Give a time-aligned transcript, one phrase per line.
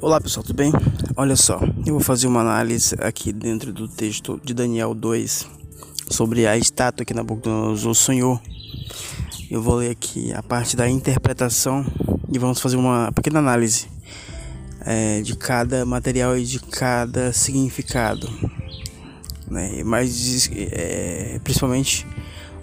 [0.00, 0.72] Olá pessoal, tudo bem?
[1.14, 5.46] Olha só, eu vou fazer uma análise aqui dentro do texto de Daniel 2
[6.10, 8.40] sobre a estátua que Nabucodonosor sonhou.
[9.50, 11.84] Eu vou ler aqui a parte da interpretação
[12.32, 13.86] e vamos fazer uma pequena análise
[14.80, 18.26] é, de cada material e de cada significado,
[19.46, 19.82] né?
[19.84, 22.06] mas é, principalmente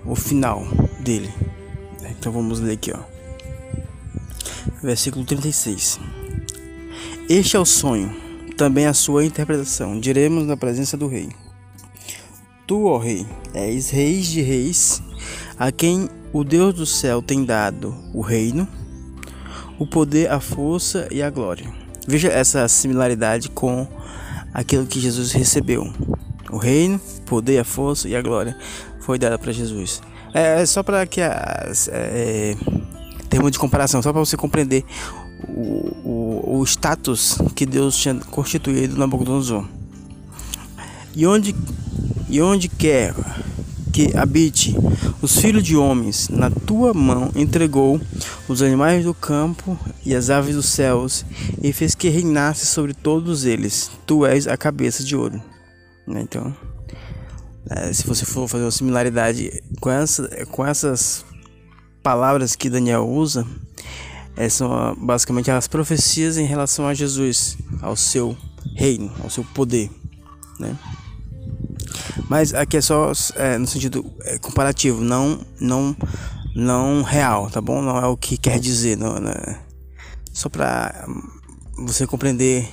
[0.03, 0.65] o final
[0.99, 1.31] dele.
[2.09, 2.99] Então vamos ler aqui, ó.
[4.81, 5.99] Versículo 36.
[7.29, 8.13] Este é o sonho,
[8.57, 9.99] também a sua interpretação.
[9.99, 11.29] Diremos na presença do rei.
[12.67, 15.01] Tu, ó rei, és reis de reis,
[15.57, 18.67] a quem o Deus do céu tem dado o reino,
[19.77, 21.71] o poder, a força e a glória.
[22.07, 23.87] Veja essa similaridade com
[24.53, 25.91] aquilo que Jesus recebeu.
[26.51, 28.57] O reino, o poder, a força e a glória
[28.99, 30.01] foi dada para Jesus.
[30.33, 32.55] É, é só para que as é,
[33.29, 34.83] termo de comparação, só para você compreender
[35.47, 39.65] o, o, o status que Deus tinha constituído na Nabucodonosor.
[41.15, 41.55] E onde,
[42.29, 43.13] e onde quer
[43.91, 44.75] que habite
[45.21, 47.99] os filhos de homens, na tua mão entregou
[48.47, 51.25] os animais do campo e as aves dos céus,
[51.61, 53.91] e fez que reinasse sobre todos eles.
[54.05, 55.41] Tu és a cabeça de ouro.
[56.07, 56.55] Né, então,
[57.69, 61.23] é, se você for fazer uma similaridade com, essa, com essas
[62.01, 63.45] palavras que Daniel usa,
[64.49, 68.35] são basicamente as profecias em relação a Jesus, ao seu
[68.75, 69.89] reino, ao seu poder,
[70.59, 70.75] né?
[72.29, 75.95] Mas aqui é só é, no sentido é, comparativo, não, não,
[76.55, 77.81] não real, tá bom?
[77.81, 79.59] Não é o que quer dizer, não, né?
[80.33, 81.05] só para
[81.77, 82.67] você compreender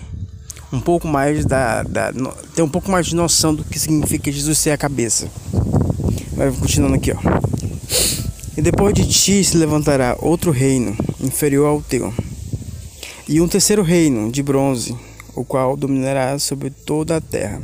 [0.72, 4.30] um pouco mais da, da no, ter um pouco mais de noção do que significa
[4.30, 5.28] Jesus ser a cabeça.
[6.32, 7.16] Vai continuando aqui, ó.
[8.58, 12.12] E depois de ti se levantará outro reino inferior ao teu,
[13.28, 14.96] e um terceiro reino de bronze,
[15.32, 17.62] o qual dominará sobre toda a terra.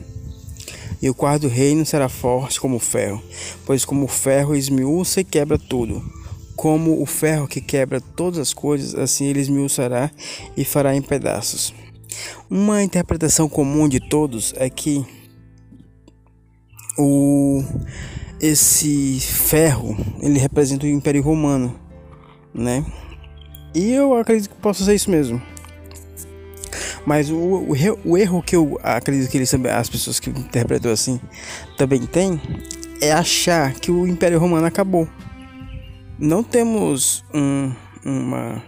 [1.02, 3.20] E o quarto reino será forte como o ferro,
[3.66, 6.00] pois como o ferro esmiuça e quebra tudo.
[6.54, 10.12] Como o ferro que quebra todas as coisas, assim ele esmiuçará
[10.56, 11.74] e fará em pedaços.
[12.48, 15.04] Uma interpretação comum de todos é que
[16.96, 17.64] o
[18.40, 21.74] esse ferro ele representa o Império Romano,
[22.52, 22.84] né?
[23.74, 25.42] E eu acredito que possa ser isso mesmo.
[27.06, 27.74] Mas o, o,
[28.04, 31.20] o erro que eu acredito que eles, as pessoas que interpretam assim
[31.76, 32.40] também têm
[33.00, 35.08] é achar que o Império Romano acabou.
[36.18, 37.72] Não temos um,
[38.04, 38.62] uma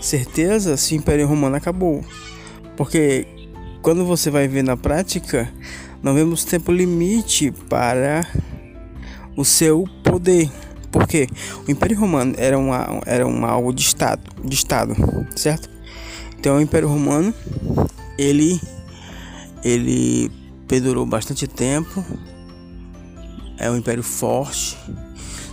[0.00, 2.04] certeza se o Império Romano acabou,
[2.76, 3.26] porque
[3.80, 5.48] quando você vai ver na prática,
[6.02, 8.26] não vemos tempo limite para
[9.36, 10.50] o seu poder.
[10.90, 11.26] Porque
[11.66, 14.94] o Império Romano era, uma, era uma algo de Estado, de Estado,
[15.34, 15.70] certo?
[16.38, 17.32] Então o Império Romano
[18.18, 18.60] ele,
[19.64, 20.30] ele
[20.68, 22.04] perdurou bastante tempo,
[23.58, 24.76] é um império forte.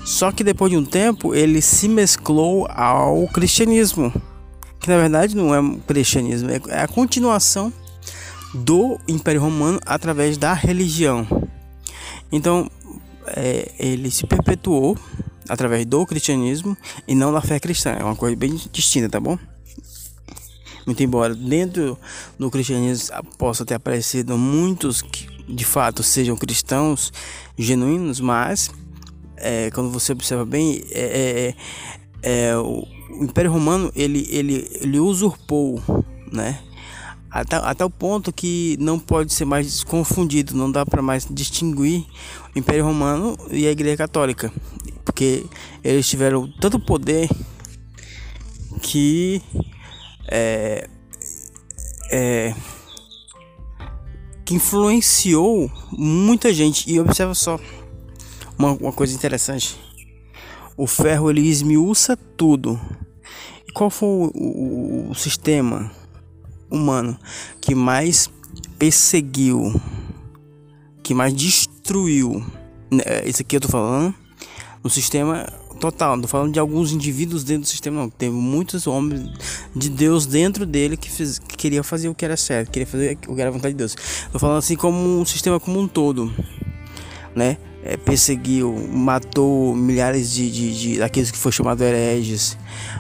[0.03, 4.11] Só que depois de um tempo ele se mesclou ao cristianismo,
[4.79, 7.72] que na verdade não é um cristianismo, é a continuação
[8.53, 11.28] do Império Romano através da religião.
[12.31, 12.69] Então
[13.28, 14.97] é, ele se perpetuou
[15.47, 17.91] através do cristianismo e não da fé cristã.
[17.91, 19.38] É uma coisa bem distinta, tá bom?
[20.85, 21.97] Muito embora dentro
[22.38, 27.12] do cristianismo possa ter aparecido muitos que de fato sejam cristãos
[27.58, 28.72] genuínos, mas
[29.35, 31.53] é, quando você observa bem, é,
[32.24, 32.85] é, é o
[33.22, 35.81] Império Romano ele, ele, ele usurpou,
[36.31, 36.59] né?
[37.31, 42.06] Até, até o ponto que não pode ser mais confundido, não dá para mais distinguir
[42.56, 44.51] o Império Romano e a Igreja Católica,
[45.06, 45.45] porque
[45.84, 47.29] eles tiveram tanto poder
[48.81, 49.41] que
[50.28, 50.90] é,
[52.12, 52.56] é,
[54.46, 56.91] que influenciou muita gente.
[56.91, 57.59] E observa só
[58.57, 59.79] uma, uma coisa interessante:
[60.75, 62.79] o ferro ele esmiuça tudo.
[63.67, 65.98] E qual foi o, o, o sistema?
[66.69, 67.17] Humano
[67.61, 68.29] que mais
[68.77, 69.79] perseguiu,
[71.03, 72.43] que mais destruiu.
[72.91, 74.13] Né, isso aqui eu tô falando
[74.83, 75.47] no sistema
[75.79, 78.09] total, não tô falando de alguns indivíduos dentro do sistema, não.
[78.09, 79.29] Teve muitos homens
[79.75, 83.17] de Deus dentro dele que, fez, que queria fazer o que era certo, queria fazer
[83.27, 83.95] o que era vontade de Deus.
[84.31, 86.31] Tô falando assim como um sistema como um todo,
[87.35, 87.57] né?
[87.81, 92.58] É, perseguiu, matou milhares de, de, de daqueles que foi chamado hereges,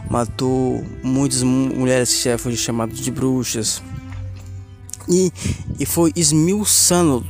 [0.09, 3.83] matou muitas mulheres que foram chamadas de bruxas
[5.09, 5.33] e,
[5.77, 7.25] e foi esmiuçando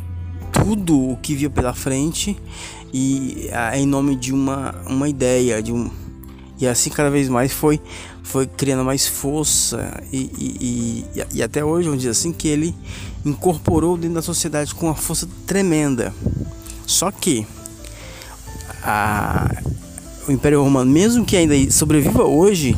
[0.51, 2.37] tudo o que via pela frente
[2.93, 5.89] e em nome de uma, uma ideia de um
[6.59, 7.79] E assim cada vez mais foi,
[8.21, 12.75] foi criando mais força e, e, e, e até hoje, vamos dizer assim, que ele
[13.25, 16.13] incorporou dentro da sociedade com uma força tremenda.
[16.89, 17.45] Só que
[18.81, 19.61] a,
[20.27, 22.75] o Império Romano, mesmo que ainda sobreviva hoje,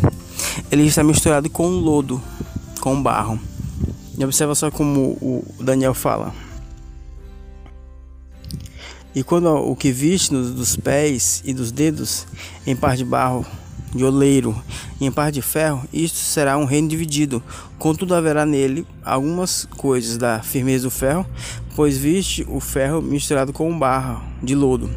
[0.69, 2.21] ele está misturado com lodo,
[2.81, 3.39] com barro.
[4.17, 6.35] E observa só como o Daniel fala.
[9.15, 12.27] E quando o que viste dos pés e dos dedos
[12.67, 13.45] em par de barro
[13.93, 14.55] de oleiro
[14.99, 17.43] e em par de ferro, isto será um reino dividido.
[17.77, 21.25] Contudo, haverá nele algumas coisas da firmeza do ferro,
[21.75, 24.89] pois viste o ferro misturado com o barro de lodo.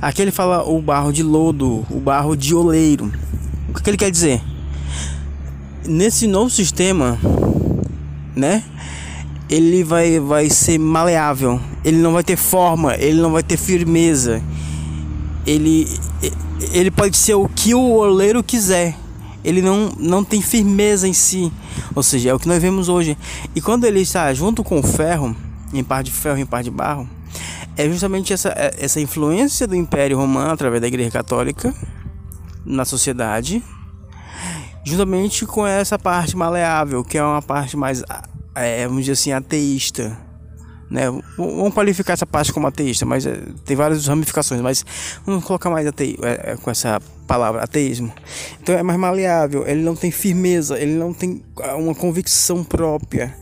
[0.00, 3.10] Aqui ele fala o barro de lodo, o barro de oleiro.
[3.68, 4.42] O que ele quer dizer?
[5.86, 7.18] Nesse novo sistema,
[8.34, 8.62] né?
[9.48, 14.42] Ele vai, vai ser maleável, ele não vai ter forma, ele não vai ter firmeza.
[15.46, 15.86] Ele,
[16.72, 18.96] ele pode ser o que o oleiro quiser.
[19.42, 21.52] Ele não, não tem firmeza em si.
[21.94, 23.16] Ou seja, é o que nós vemos hoje.
[23.54, 25.36] E quando ele está junto com o ferro,
[25.72, 27.08] em par de ferro, em par de barro,
[27.76, 31.74] é justamente essa, é, essa influência do Império Romano através da Igreja Católica
[32.64, 33.62] na sociedade,
[34.84, 38.02] juntamente com essa parte maleável, que é uma parte mais,
[38.54, 40.23] é, vamos dizer assim, ateísta
[40.90, 41.04] né?
[41.36, 44.84] Vamos qualificar essa parte como ateísta, mas é, tem várias ramificações, mas
[45.24, 48.12] vamos colocar mais atei, é, é, com essa palavra ateísmo.
[48.60, 53.36] Então é mais maleável, ele não tem firmeza, ele não tem ah, uma convicção própria.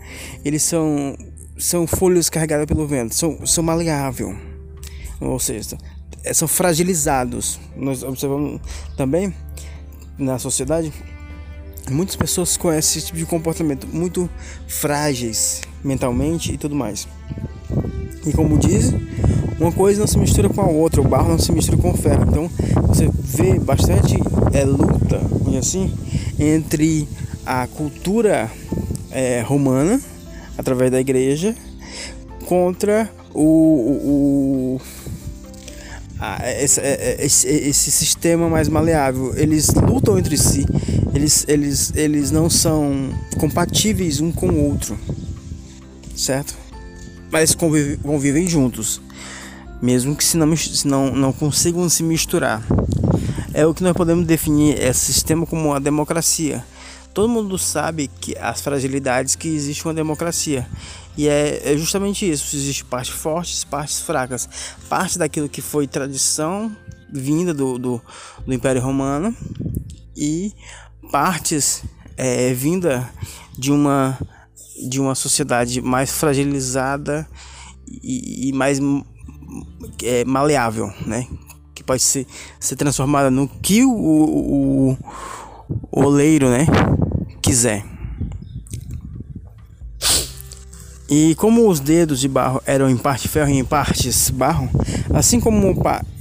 [0.44, 1.17] Eles são
[1.59, 4.37] são folhas carregadas pelo vento, são são maleável.
[5.21, 5.79] Ou seja,
[6.33, 7.61] são fragilizados.
[7.77, 8.61] Nós observamos
[8.97, 9.33] também
[10.19, 10.93] na sociedade
[11.90, 14.29] muitas pessoas com esse tipo de comportamento muito
[14.67, 17.08] frágeis mentalmente e tudo mais.
[18.25, 18.93] E como diz,
[19.58, 21.96] uma coisa não se mistura com a outra, o barro não se mistura com o
[21.96, 22.25] ferro.
[22.29, 22.50] Então
[22.87, 24.17] você vê bastante
[24.52, 25.20] é, luta,
[25.58, 25.93] assim,
[26.38, 27.08] entre
[27.44, 28.50] a cultura
[29.11, 30.00] é, romana,
[30.56, 31.55] através da igreja,
[32.46, 34.81] contra o, o, a,
[36.62, 39.32] esse, é, é, esse, esse sistema mais maleável.
[39.36, 40.66] Eles lutam entre si,
[41.14, 44.98] eles, eles, eles não são compatíveis um com o outro
[46.22, 46.54] certo?
[47.30, 49.00] Mas convivem, convivem juntos,
[49.80, 52.62] mesmo que se não, se não, não consigam se misturar.
[53.54, 56.64] É o que nós podemos definir esse sistema como uma democracia.
[57.12, 60.67] Todo mundo sabe que as fragilidades que existe uma democracia.
[61.17, 62.56] E é, é justamente isso.
[62.56, 64.49] Existe partes fortes, partes fracas.
[64.88, 66.75] Parte daquilo que foi tradição
[67.12, 68.00] vinda do, do,
[68.47, 69.37] do Império Romano
[70.17, 70.53] e
[71.11, 71.85] partes
[72.17, 73.09] é, vinda
[73.56, 74.19] de uma
[74.88, 77.29] de uma sociedade mais fragilizada
[77.87, 78.81] e, e mais
[80.03, 81.29] é, maleável, né?
[81.75, 82.26] Que pode ser,
[82.58, 84.99] ser transformada no que o, o,
[85.91, 86.67] o oleiro, né?
[87.43, 87.85] Quiser.
[91.11, 94.71] E como os dedos de barro eram em parte ferro e em partes barro,
[95.12, 95.75] assim como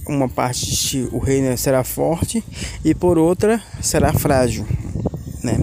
[0.06, 2.44] uma parte o reino será forte
[2.84, 4.66] e por outra será frágil,
[5.42, 5.58] né?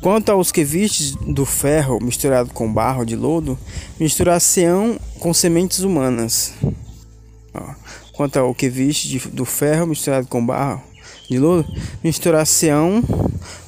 [0.00, 3.58] Quanto aos que vistes do ferro misturado com barro de lodo,
[4.00, 6.52] misturar-se-ão com sementes humanas.
[8.12, 10.82] Quanto ao que viste do ferro misturado com barro
[11.28, 11.66] de lodo,
[12.02, 13.02] misturar-se-ão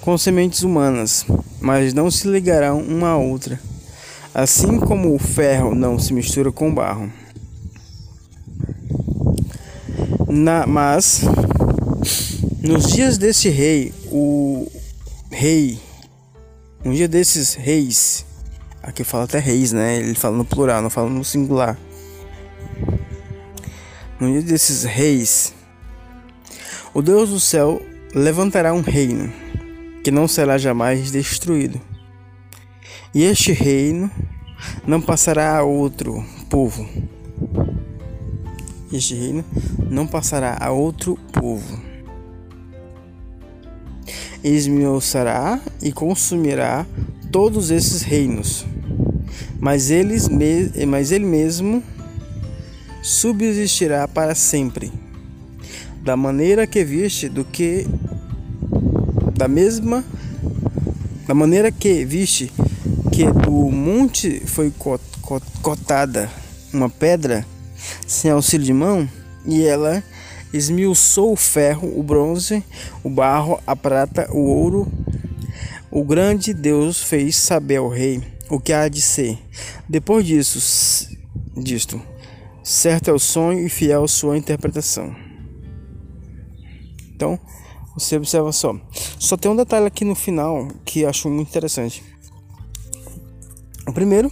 [0.00, 1.26] com sementes humanas,
[1.60, 3.60] mas não se ligarão uma à outra,
[4.34, 7.12] assim como o ferro não se mistura com barro.
[10.28, 11.22] Na, mas
[12.62, 14.70] nos dias deste rei, o
[15.30, 15.80] rei
[16.84, 18.24] um dia desses reis,
[18.82, 19.98] aqui fala até reis, né?
[19.98, 21.76] Ele fala no plural, não fala no singular.
[24.20, 25.52] Um dia desses reis,
[26.94, 27.80] o Deus do céu
[28.14, 29.32] levantará um reino
[30.02, 31.80] que não será jamais destruído.
[33.14, 34.10] E este reino
[34.86, 36.88] não passará a outro povo.
[38.92, 39.44] Este reino
[39.90, 41.88] não passará a outro povo
[44.42, 46.86] esmiuçará e consumirá
[47.30, 48.64] todos esses reinos,
[49.60, 50.28] mas, eles
[50.86, 51.82] mas ele mesmo
[53.02, 54.90] subsistirá para sempre.
[56.08, 57.86] Da maneira que viste do que
[59.36, 60.02] da mesma
[61.26, 62.50] da maneira que viste
[63.12, 64.72] que do monte foi
[65.60, 66.30] cotada
[66.72, 67.44] uma pedra
[68.06, 69.06] sem auxílio de mão
[69.44, 70.02] e ela
[70.50, 72.64] esmiuçou o ferro, o bronze,
[73.04, 74.90] o barro, a prata, o ouro.
[75.90, 79.38] O grande Deus fez saber ao rei o que há de ser.
[79.86, 81.14] Depois disso,
[81.54, 82.00] disto,
[82.64, 85.27] certo é o sonho e fiel sua interpretação.
[87.18, 87.36] Então,
[87.94, 88.76] Você observa só.
[89.18, 92.04] Só tem um detalhe aqui no final que acho muito interessante.
[93.88, 94.30] O primeiro,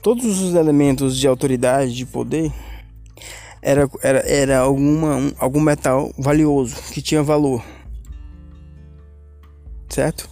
[0.00, 2.50] todos os elementos de autoridade, de poder,
[3.60, 7.62] era, era, era alguma, um, algum metal valioso, que tinha valor.
[9.90, 10.26] Certo?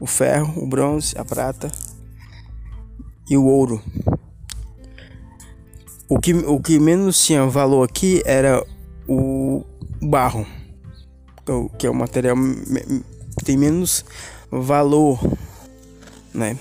[0.00, 1.70] O ferro, o bronze, a prata
[3.30, 3.80] e o ouro.
[6.08, 8.66] O que, o que menos tinha valor aqui era
[9.06, 9.64] o
[10.02, 10.44] barro,
[11.78, 12.36] que é o material
[13.38, 14.04] que tem menos
[14.50, 15.18] valor,
[16.34, 16.58] né?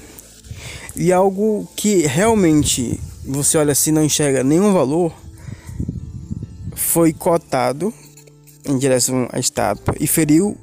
[0.95, 5.13] E algo que realmente você olha assim não enxerga nenhum valor
[6.75, 7.93] foi cotado
[8.65, 10.57] em direção à estátua e feriu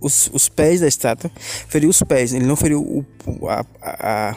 [0.00, 1.30] os, os pés da estátua,
[1.68, 3.04] feriu os pés, ele não feriu o,
[3.48, 4.36] a, a,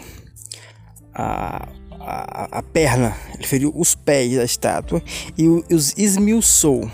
[1.13, 1.67] a,
[1.99, 5.01] a, a perna, ele feriu os pés da estátua
[5.37, 6.89] e os esmiuçou.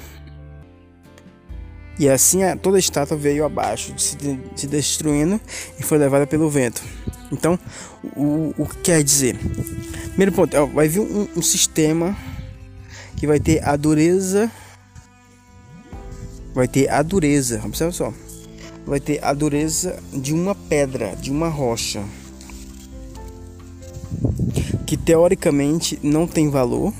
[1.97, 4.17] E assim toda a estátua veio abaixo, se,
[4.67, 5.39] destruindo
[5.79, 6.81] e foi levada pelo vento.
[7.31, 7.57] Então,
[8.15, 9.37] o, o que quer dizer?
[10.09, 12.15] Primeiro ponto, vai vir um, um sistema
[13.15, 14.51] que vai ter a dureza.
[16.53, 18.13] Vai ter a dureza, observa só.
[18.85, 22.03] Vai ter a dureza de uma pedra, de uma rocha
[24.85, 26.93] que teoricamente não tem valor,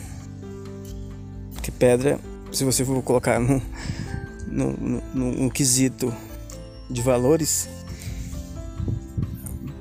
[1.62, 2.20] que pedra,
[2.52, 3.62] se você for colocar no,
[4.56, 6.14] no, no, no quesito
[6.90, 7.68] de valores,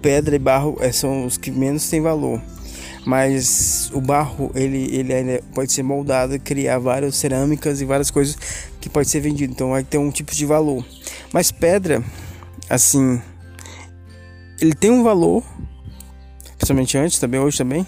[0.03, 2.41] pedra e barro é, são os que menos têm valor.
[3.07, 8.37] Mas o barro ele, ele pode ser moldado criar várias cerâmicas e várias coisas
[8.81, 9.53] que pode ser vendido.
[9.53, 10.85] Então vai ter um tipo de valor.
[11.31, 12.03] Mas pedra,
[12.69, 13.21] assim,
[14.61, 15.45] ele tem um valor
[16.65, 17.87] principalmente antes, também hoje também,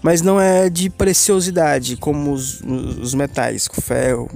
[0.00, 4.30] mas não é de preciosidade como os, os metais, ferro,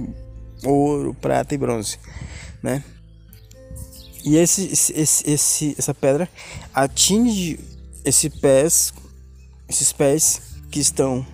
[0.63, 1.99] ouro, prata e bronze,
[2.61, 2.83] né?
[4.23, 6.29] E esse, esse, esse, essa pedra
[6.73, 7.59] atinge
[8.03, 8.93] esse pés,
[9.69, 11.25] esses pés que estão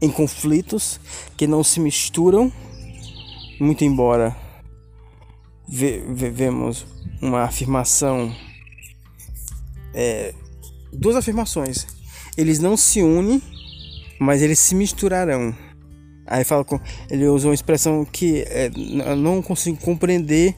[0.00, 1.00] em conflitos,
[1.36, 2.52] que não se misturam,
[3.58, 4.36] muito embora
[5.66, 6.86] ve, ve, vemos
[7.20, 8.34] uma afirmação,
[9.94, 10.34] é,
[10.92, 11.96] duas afirmações
[12.36, 13.40] eles não se unem,
[14.18, 15.56] mas eles se misturarão.
[16.26, 18.70] Aí fala com, ele usou uma expressão que é,
[19.16, 20.54] não consigo compreender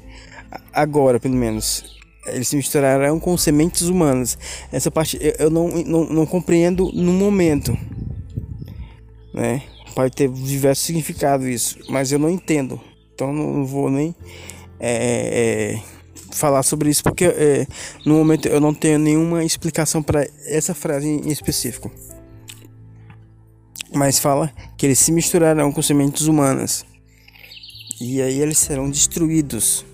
[0.73, 1.99] agora, pelo menos.
[2.27, 4.39] Eles se misturarão com sementes humanas.
[4.73, 7.77] Essa parte eu, eu não, não, não compreendo no momento,
[9.33, 9.63] né?
[9.95, 12.81] Pode ter diversos significados isso, mas eu não entendo.
[13.15, 14.15] Então não vou nem
[14.79, 15.83] é, é,
[16.33, 17.67] falar sobre isso porque é,
[18.05, 21.91] no momento eu não tenho nenhuma explicação para essa frase em específico.
[23.95, 26.85] Mas fala que eles se misturarão com sementes humanas
[28.01, 29.85] e aí eles serão destruídos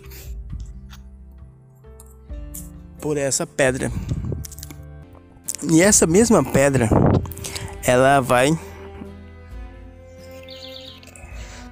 [3.01, 3.91] por essa pedra.
[5.71, 6.89] E essa mesma pedra
[7.83, 8.59] ela vai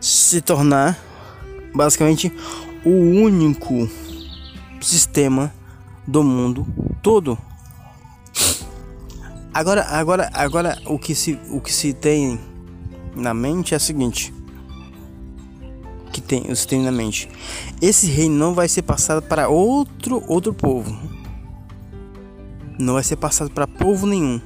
[0.01, 0.99] se tornar
[1.75, 2.33] basicamente
[2.85, 3.89] o único
[4.81, 5.53] sistema
[6.07, 6.67] do mundo
[7.03, 7.39] todo.
[9.55, 12.41] Agora, agora, agora o que se o que se tem
[13.15, 14.33] na mente é o seguinte,
[16.13, 17.29] que tem, se tem na mente.
[17.81, 20.97] Esse reino não vai ser passado para outro outro povo.
[22.79, 24.41] Não vai ser passado para povo nenhum.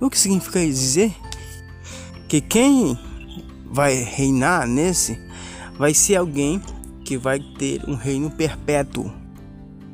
[0.00, 1.14] O que significa dizer
[2.28, 2.98] que quem
[3.66, 5.18] vai reinar nesse
[5.78, 6.60] vai ser alguém
[7.04, 9.12] que vai ter um reino perpétuo.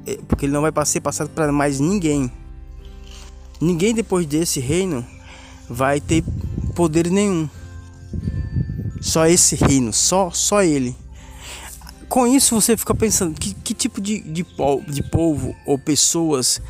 [0.07, 2.31] É, porque ele não vai ser passado para mais ninguém.
[3.61, 5.05] Ninguém depois desse reino
[5.69, 6.23] vai ter
[6.75, 7.49] poder nenhum.
[9.01, 10.97] Só esse reino, só, só ele.
[12.09, 16.61] Com isso você fica pensando que, que tipo de, de, povo, de povo ou pessoas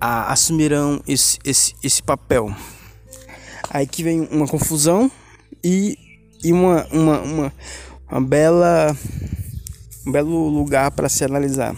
[0.00, 2.54] a, assumirão esse, esse, esse papel.
[3.70, 5.10] Aí que vem uma confusão
[5.62, 5.98] e,
[6.42, 7.52] e uma, uma, uma,
[8.10, 8.96] uma bela
[10.06, 11.76] um belo lugar para se analisar.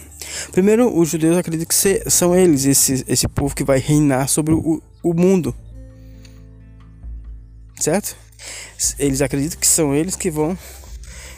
[0.53, 4.83] Primeiro, os judeus acreditam que são eles, esse, esse povo que vai reinar sobre o,
[5.03, 5.55] o mundo.
[7.79, 8.17] Certo?
[8.99, 10.57] Eles acreditam que são eles que vão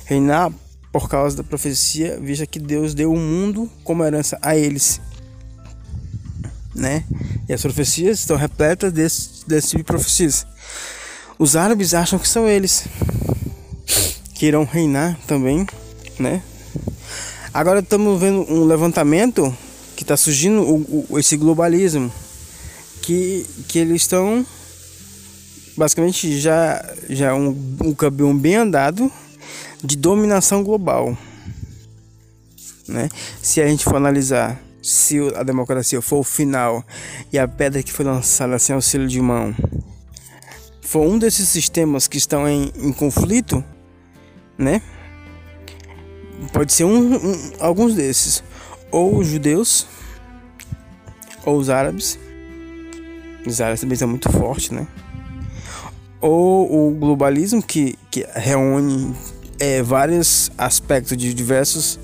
[0.05, 0.53] reinar
[0.93, 5.01] por causa da profecia, vista que Deus deu o mundo como herança a eles.
[6.75, 7.05] Né?
[7.49, 10.47] E as profecias estão repletas desse, desse tipo de profecias.
[11.39, 12.87] Os árabes acham que são eles
[14.35, 15.67] que irão reinar também,
[16.19, 16.43] né?
[17.55, 19.55] Agora estamos vendo um levantamento
[19.95, 22.11] que está surgindo o, o, esse globalismo
[23.03, 24.47] que, que eles estão
[25.77, 27.49] basicamente já já um,
[27.85, 29.13] um caminho bem andado
[29.85, 31.17] de dominação global,
[32.89, 33.11] né?
[33.43, 36.83] Se a gente for analisar se a democracia for o final
[37.31, 39.55] e a pedra que foi lançada sem auxílio de mão
[40.81, 43.63] for um desses sistemas que estão em, em conflito,
[44.57, 44.81] né?
[46.53, 48.43] Pode ser um, um, alguns desses,
[48.91, 49.87] ou os judeus,
[51.45, 52.19] ou os árabes.
[53.47, 54.87] Os árabes também são muito fortes, né?
[56.21, 59.15] Ou o globalismo que, que reúne
[59.59, 61.99] é, vários aspectos de diversos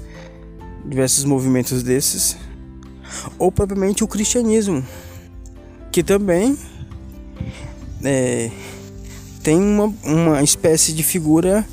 [0.85, 2.37] diversos movimentos desses
[3.39, 4.85] ou propriamente o cristianismo,
[5.91, 6.57] que também
[8.05, 8.51] é,
[9.43, 11.67] tem uma, uma espécie de figura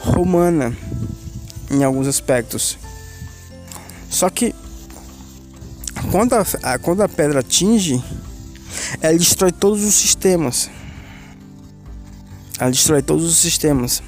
[0.00, 0.76] romana
[1.70, 2.78] em alguns aspectos.
[4.10, 4.54] Só que
[6.10, 8.02] quando a, quando a pedra atinge,
[9.00, 10.70] ela destrói todos os sistemas.
[12.58, 14.02] Ela destrói todos os sistemas.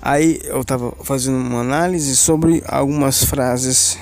[0.00, 3.98] Aí eu estava fazendo uma análise sobre algumas frases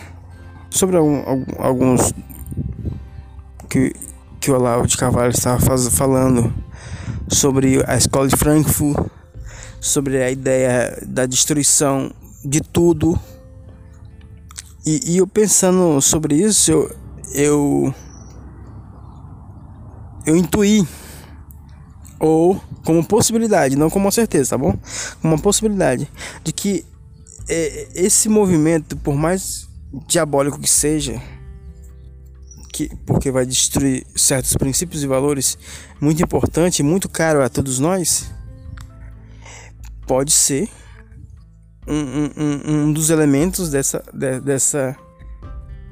[0.73, 1.23] sobre algum,
[1.59, 2.13] alguns
[3.69, 3.95] que,
[4.41, 6.53] que o Olavo de Carvalho estava faz, falando
[7.29, 9.07] sobre a escola de Frankfurt,
[9.81, 12.11] sobre a ideia da destruição
[12.45, 13.19] de tudo.
[14.85, 16.97] E, e eu pensando sobre isso, eu,
[17.35, 17.95] eu,
[20.27, 20.87] eu intuí,
[22.19, 24.77] ou como possibilidade, não como certeza, tá bom?
[25.23, 26.11] Uma possibilidade
[26.43, 26.85] de que
[27.49, 29.69] é, esse movimento, por mais
[30.09, 31.21] diabólico que seja,
[32.73, 35.59] que, porque vai destruir certos princípios e valores
[36.01, 38.33] muito importante, muito caro a todos nós,
[40.07, 40.69] pode ser
[41.87, 44.97] um, um, um dos elementos dessa, de, dessa,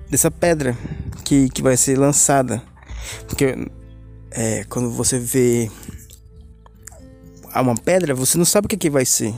[0.09, 0.77] dessa pedra
[1.25, 2.63] que, que vai ser lançada.
[3.27, 3.57] Porque
[4.31, 5.71] é, quando você vê
[7.55, 9.35] uma pedra, você não sabe o que, que vai ser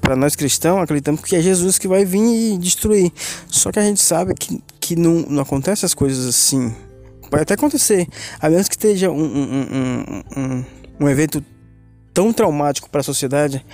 [0.00, 3.12] para nós cristãos, acreditamos que é Jesus que vai vir e destruir.
[3.48, 6.74] Só que a gente sabe que, que não, não acontece as coisas assim.
[7.28, 8.06] Pode até acontecer,
[8.40, 10.64] a menos que esteja um, um, um, um,
[11.00, 11.44] um evento
[12.18, 13.64] tão traumático para a sociedade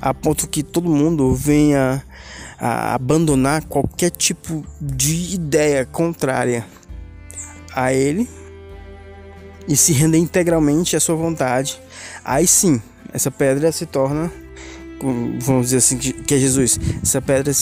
[0.00, 2.02] a ponto que todo mundo venha
[2.58, 6.64] a abandonar qualquer tipo de ideia contrária
[7.74, 8.26] a ele
[9.68, 11.78] e se render integralmente à sua vontade.
[12.24, 12.80] Aí sim,
[13.12, 14.32] essa pedra se torna
[15.40, 17.52] vamos dizer assim, que é Jesus, essa pedra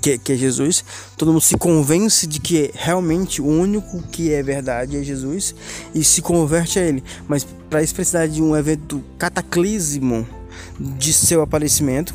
[0.00, 0.84] que, que é Jesus,
[1.16, 5.54] todo mundo se convence de que realmente o único que é verdade é Jesus
[5.94, 7.02] e se converte a ele.
[7.26, 10.26] Mas para isso precisar de um evento cataclismo
[10.78, 12.14] de seu aparecimento,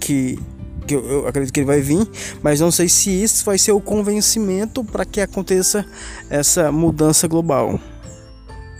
[0.00, 0.38] que,
[0.86, 2.06] que eu, eu acredito que ele vai vir,
[2.42, 5.84] mas não sei se isso vai ser o convencimento para que aconteça
[6.28, 7.80] essa mudança global,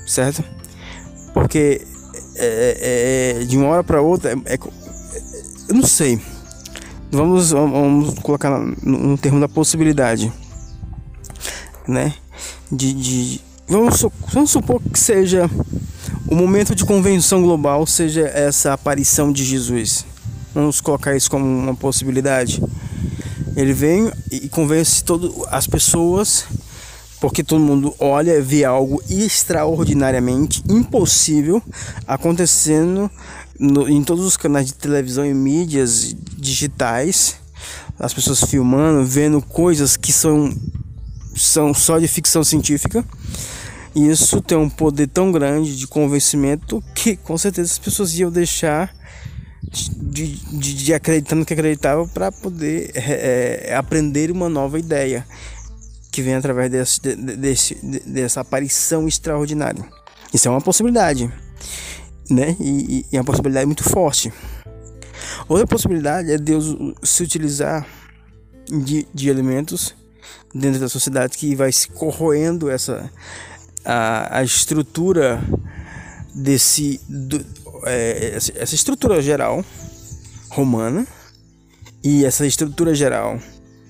[0.06, 0.44] certo?
[1.32, 1.86] Porque
[2.36, 4.58] é, é, de uma hora para outra é, é
[5.72, 6.20] eu não sei.
[7.10, 10.30] Vamos, vamos colocar no, no termo da possibilidade,
[11.88, 12.14] né?
[12.70, 15.50] De, de vamos, vamos supor que seja
[16.28, 20.04] o momento de convenção global seja essa aparição de Jesus.
[20.54, 22.62] Vamos colocar isso como uma possibilidade.
[23.56, 26.44] Ele vem e convence todas as pessoas,
[27.18, 31.62] porque todo mundo olha e vê algo extraordinariamente impossível
[32.06, 33.10] acontecendo
[33.62, 37.36] no, em todos os canais de televisão e mídias digitais,
[37.96, 40.52] as pessoas filmando, vendo coisas que são,
[41.36, 43.04] são só de ficção científica.
[43.94, 48.32] E isso tem um poder tão grande de convencimento que com certeza as pessoas iam
[48.32, 48.92] deixar
[49.62, 55.24] de, de, de acreditar no que acreditavam para poder é, é, aprender uma nova ideia
[56.10, 57.74] que vem através desse, desse,
[58.06, 59.84] dessa aparição extraordinária.
[60.34, 61.30] Isso é uma possibilidade
[62.30, 62.56] né?
[62.60, 64.32] E, e é uma possibilidade muito forte.
[65.48, 67.86] Outra possibilidade é Deus se utilizar
[68.66, 69.94] de, de elementos
[70.54, 73.10] dentro da sociedade que vai se corroendo essa
[73.84, 75.42] a, a estrutura
[76.34, 77.44] desse do,
[77.84, 79.64] é, essa estrutura geral
[80.50, 81.06] romana
[82.02, 83.38] e essa estrutura geral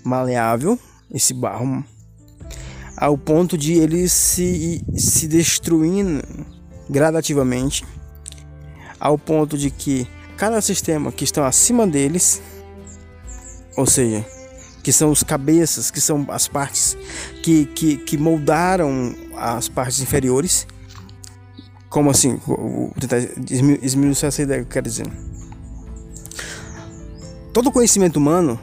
[0.05, 0.79] maleável
[1.13, 1.85] esse barro
[2.97, 6.23] ao ponto de ele se se destruindo
[6.89, 7.85] gradativamente
[9.03, 12.41] ao ponto de que cada sistema que estão acima deles,
[13.77, 14.25] ou seja,
[14.81, 16.97] que são os cabeças, que são as partes
[17.43, 20.69] que, que, que moldaram as partes inferiores,
[21.89, 23.19] como assim, vou tentar
[23.83, 25.07] esmiuçar essa ideia que eu quero dizer.
[27.53, 28.59] Todo conhecimento humano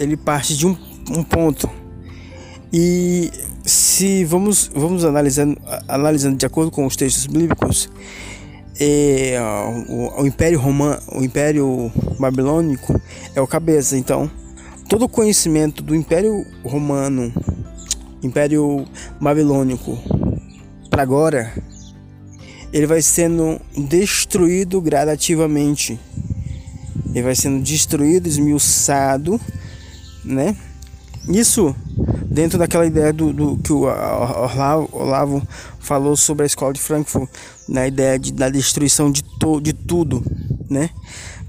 [0.00, 0.76] ele parte de um,
[1.10, 1.70] um ponto.
[2.72, 3.30] E
[3.64, 7.88] se vamos vamos analisando analisando de acordo com os textos bíblicos
[8.80, 9.34] e,
[9.88, 13.00] o, o, Império Romano, o Império Babilônico
[13.34, 13.96] é o cabeça.
[13.96, 14.30] Então,
[14.88, 17.32] todo o conhecimento do Império Romano,
[18.22, 18.84] Império
[19.20, 19.98] Babilônico,
[20.88, 21.52] para agora,
[22.72, 25.98] ele vai sendo destruído gradativamente.
[27.10, 29.40] Ele vai sendo destruído, esmiuçado,
[30.24, 30.54] né?
[31.28, 31.74] Isso
[32.30, 35.48] dentro daquela ideia do, do que o Olavo, Olavo
[35.80, 37.28] falou sobre a escola de Frankfurt,
[37.68, 40.24] na ideia de, da destruição de, to, de tudo,
[40.68, 40.90] né?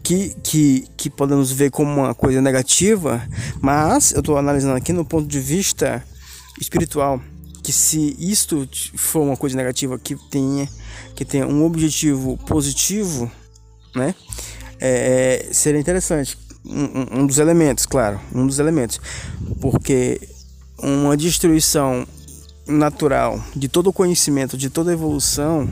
[0.03, 3.21] Que, que, que podemos ver como uma coisa negativa,
[3.61, 6.03] mas eu estou analisando aqui no ponto de vista
[6.59, 7.21] espiritual,
[7.63, 10.67] que se isto for uma coisa negativa que tenha,
[11.15, 13.31] que tenha um objetivo positivo,
[13.95, 14.15] né?
[14.79, 16.37] É, seria interessante.
[16.65, 18.99] Um, um dos elementos, claro, um dos elementos,
[19.61, 20.19] porque
[20.81, 22.05] uma destruição
[22.67, 25.69] natural de todo o conhecimento, de toda a evolução,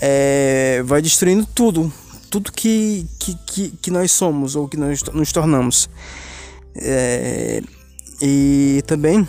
[0.00, 1.92] é, vai destruindo tudo,
[2.30, 5.88] tudo que, que, que, que, nós somos ou que nós nos tornamos.
[6.76, 7.62] É,
[8.20, 9.26] e também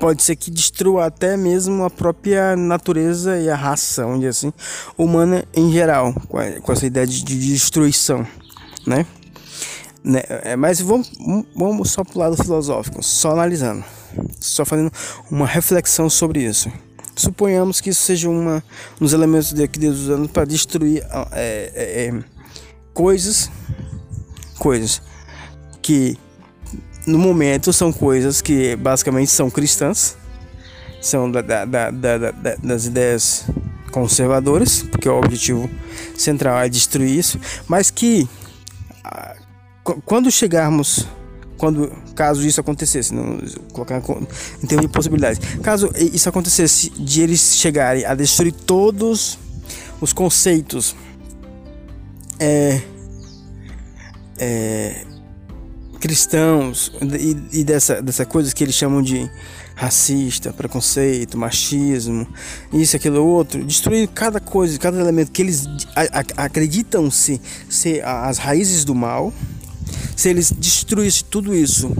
[0.00, 4.52] pode ser que destrua até mesmo a própria natureza e a raça, onde assim,
[4.96, 6.14] humana em geral,
[6.62, 8.26] com essa ideia de destruição,
[8.86, 9.04] né?
[10.02, 10.22] né?
[10.44, 11.12] É, mas vamos,
[11.54, 13.84] vamos só pro lado filosófico, só analisando,
[14.40, 14.90] só fazendo
[15.30, 16.70] uma reflexão sobre isso.
[17.20, 18.64] Suponhamos que isso seja uma,
[18.98, 22.24] um dos elementos que Deus usando para destruir é, é, é,
[22.94, 23.50] coisas,
[24.58, 25.02] coisas
[25.82, 26.16] que
[27.06, 30.16] no momento são coisas que basicamente são cristãs,
[31.02, 31.90] são da, da, da,
[32.62, 33.44] das ideias
[33.92, 35.68] conservadoras, porque o objetivo
[36.16, 38.26] central é destruir isso, mas que
[40.06, 41.06] quando chegarmos
[41.60, 43.38] quando caso isso acontecesse, não
[43.70, 49.38] colocar em termos de possibilidades, caso isso acontecesse de eles chegarem a destruir todos
[50.00, 50.96] os conceitos
[52.38, 52.80] é,
[54.38, 55.04] é,
[56.00, 59.30] cristãos e, e, dessa, dessa coisa que eles chamam de
[59.74, 62.26] racista, preconceito, machismo,
[62.72, 65.66] isso, aquilo, outro, destruir cada coisa, cada elemento que eles
[66.38, 69.30] acreditam se ser as raízes do mal
[70.16, 71.90] se eles destruíssem tudo isso,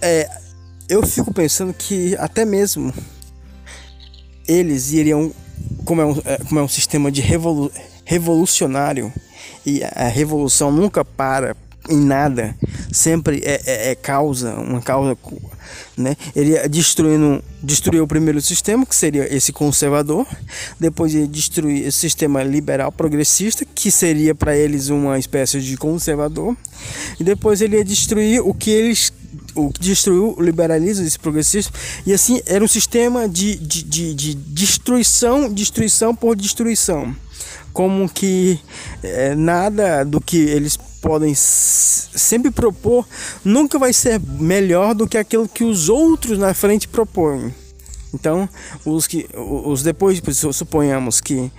[0.00, 0.28] é,
[0.88, 2.92] eu fico pensando que até mesmo
[4.46, 5.32] eles iriam,
[5.84, 7.70] como é um, é, como é um sistema de revolu
[8.04, 9.12] revolucionário
[9.64, 11.56] e a revolução nunca para
[11.92, 12.56] em nada,
[12.90, 15.16] sempre é, é, é, causa, uma causa,
[15.96, 16.16] né?
[16.34, 20.26] Ele destruindo, destruiu o primeiro sistema, que seria esse conservador,
[20.80, 26.56] depois ia destruir esse sistema liberal progressista, que seria para eles uma espécie de conservador,
[27.20, 29.12] e depois ele ia destruir o que eles
[29.54, 31.72] o que destruiu o liberalismo esse progressista
[32.06, 37.14] e assim era um sistema de, de, de, de destruição destruição por destruição.
[37.72, 38.58] Como que
[39.02, 43.06] é, nada do que eles podem sempre propor
[43.44, 47.52] nunca vai ser melhor do que aquilo que os outros na frente propõem.
[48.14, 48.48] Então,
[48.86, 51.50] os que os depois, suponhamos que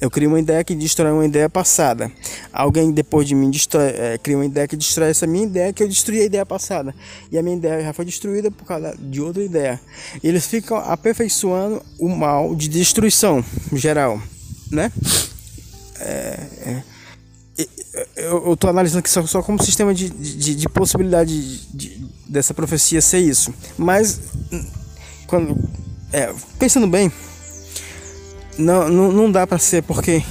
[0.00, 2.10] eu crio uma ideia que destrói uma ideia passada.
[2.52, 5.82] Alguém depois de mim destrói, é, cria uma ideia que destrói essa minha ideia, que
[5.82, 6.94] eu destruí a ideia passada.
[7.30, 9.80] E a minha ideia já foi destruída por causa de outra ideia.
[10.22, 14.20] E eles ficam aperfeiçoando o mal de destruição geral,
[14.70, 14.90] né?
[16.00, 16.82] É, é,
[18.16, 23.00] eu estou analisando aqui só, só como sistema de, de, de possibilidade de, dessa profecia
[23.00, 23.52] ser isso.
[23.76, 24.20] Mas,
[25.26, 25.56] quando,
[26.12, 27.10] é, pensando bem,
[28.58, 30.22] não, não, não dá para ser porque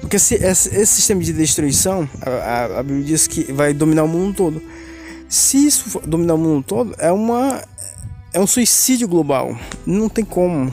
[0.00, 4.04] porque se, esse, esse, sistema de destruição, a, a, a, Bíblia diz que vai dominar
[4.04, 4.62] o mundo todo.
[5.30, 7.64] Se isso dominar o mundo todo, é uma
[8.34, 9.56] é um suicídio global.
[9.86, 10.70] Não tem como.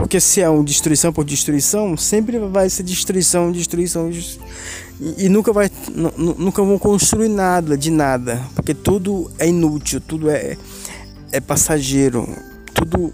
[0.00, 4.48] Porque se é uma destruição por destruição, sempre vai ser destruição, destruição, destruição
[5.18, 5.70] e, nunca vai
[6.16, 10.56] nunca vão construir nada de nada, porque tudo é inútil, tudo é
[11.32, 12.26] é passageiro,
[12.74, 13.12] tudo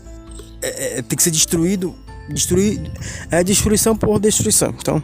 [0.62, 1.92] é, é, tem que ser destruído,
[2.28, 2.80] destruir
[3.30, 4.72] é destruição por destruição.
[4.78, 5.02] Então,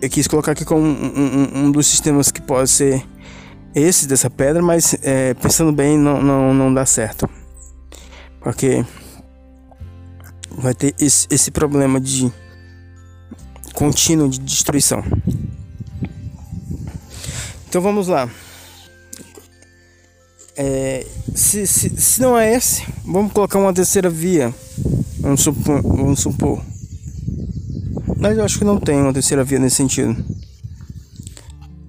[0.00, 3.04] eu quis colocar aqui como um, um, um dos sistemas que pode ser
[3.74, 7.28] esse dessa pedra, mas é, pensando bem não, não, não dá certo.
[8.40, 8.84] Porque
[10.56, 12.32] vai ter esse, esse problema de
[13.74, 15.02] contínuo de destruição.
[17.68, 18.30] Então vamos lá.
[20.56, 24.54] É, se, se, se não é esse, vamos colocar uma terceira via.
[25.18, 26.62] Vamos supor, vamos supor.
[28.16, 30.16] Mas eu acho que não tem uma terceira via nesse sentido.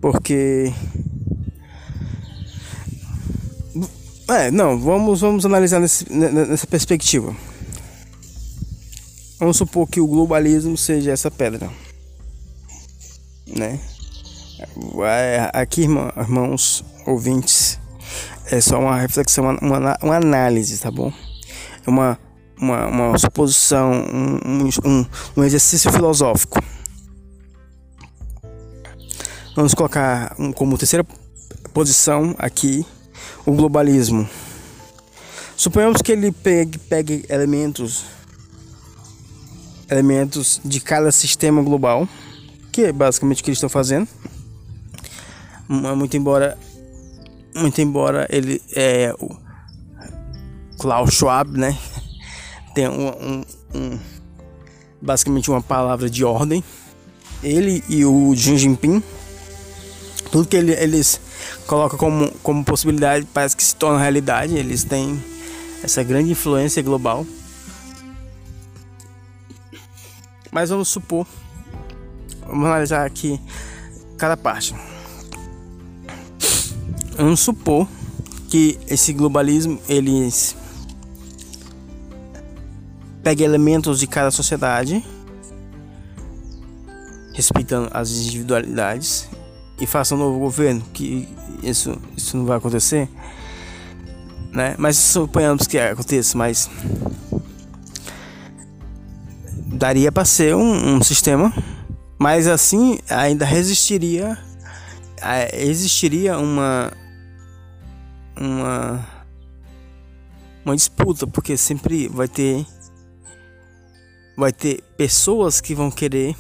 [0.02, 0.74] Porque.
[4.28, 7.36] É, não, vamos, vamos analisar nesse, nessa perspectiva.
[9.38, 11.70] Vamos supor que o globalismo seja essa pedra.
[13.48, 13.80] né?
[15.54, 17.80] Aqui, irmãos ouvintes,
[18.50, 21.12] é só uma reflexão, uma, uma análise, tá bom?
[21.86, 22.18] É uma,
[22.58, 26.62] uma, uma suposição, um, um, um exercício filosófico.
[29.56, 31.06] Vamos colocar como terceira
[31.74, 32.86] posição aqui
[33.46, 34.28] o globalismo.
[35.58, 38.06] Suponhamos que ele pegue, pegue elementos
[39.90, 42.08] elementos de cada sistema global,
[42.72, 44.08] que é basicamente o que eles estão fazendo.
[45.68, 46.58] Muito embora
[47.56, 49.36] muito embora ele é o
[50.78, 51.78] Klaus Schwab, né?
[52.76, 53.44] Tem um, um,
[53.74, 54.00] um
[55.02, 56.64] basicamente uma palavra de ordem.
[57.42, 59.02] Ele e o Xi Jinping
[60.36, 61.22] tudo que ele, eles
[61.66, 64.56] colocam como, como possibilidade parece que se torna realidade.
[64.56, 65.24] Eles têm
[65.82, 67.26] essa grande influência global.
[70.56, 71.28] Mas vamos supor,
[72.48, 73.38] vamos analisar aqui
[74.18, 74.74] cada parte.
[77.18, 77.86] Vamos supor
[78.50, 80.56] que esse globalismo eles
[83.22, 85.06] pegue elementos de cada sociedade,
[87.34, 89.28] respeitando as individualidades
[89.78, 91.28] e faça um novo governo, que
[91.64, 93.10] isso, isso não vai acontecer,
[94.54, 94.74] né?
[94.78, 96.70] Mas suponhamos que aconteça, mas
[99.76, 101.54] daria para ser um, um, sistema,
[102.18, 104.38] mas assim ainda resistiria,
[105.54, 106.92] existiria uma
[108.38, 109.06] uma
[110.64, 112.66] uma disputa, porque sempre vai ter
[114.38, 116.36] vai ter pessoas que vão querer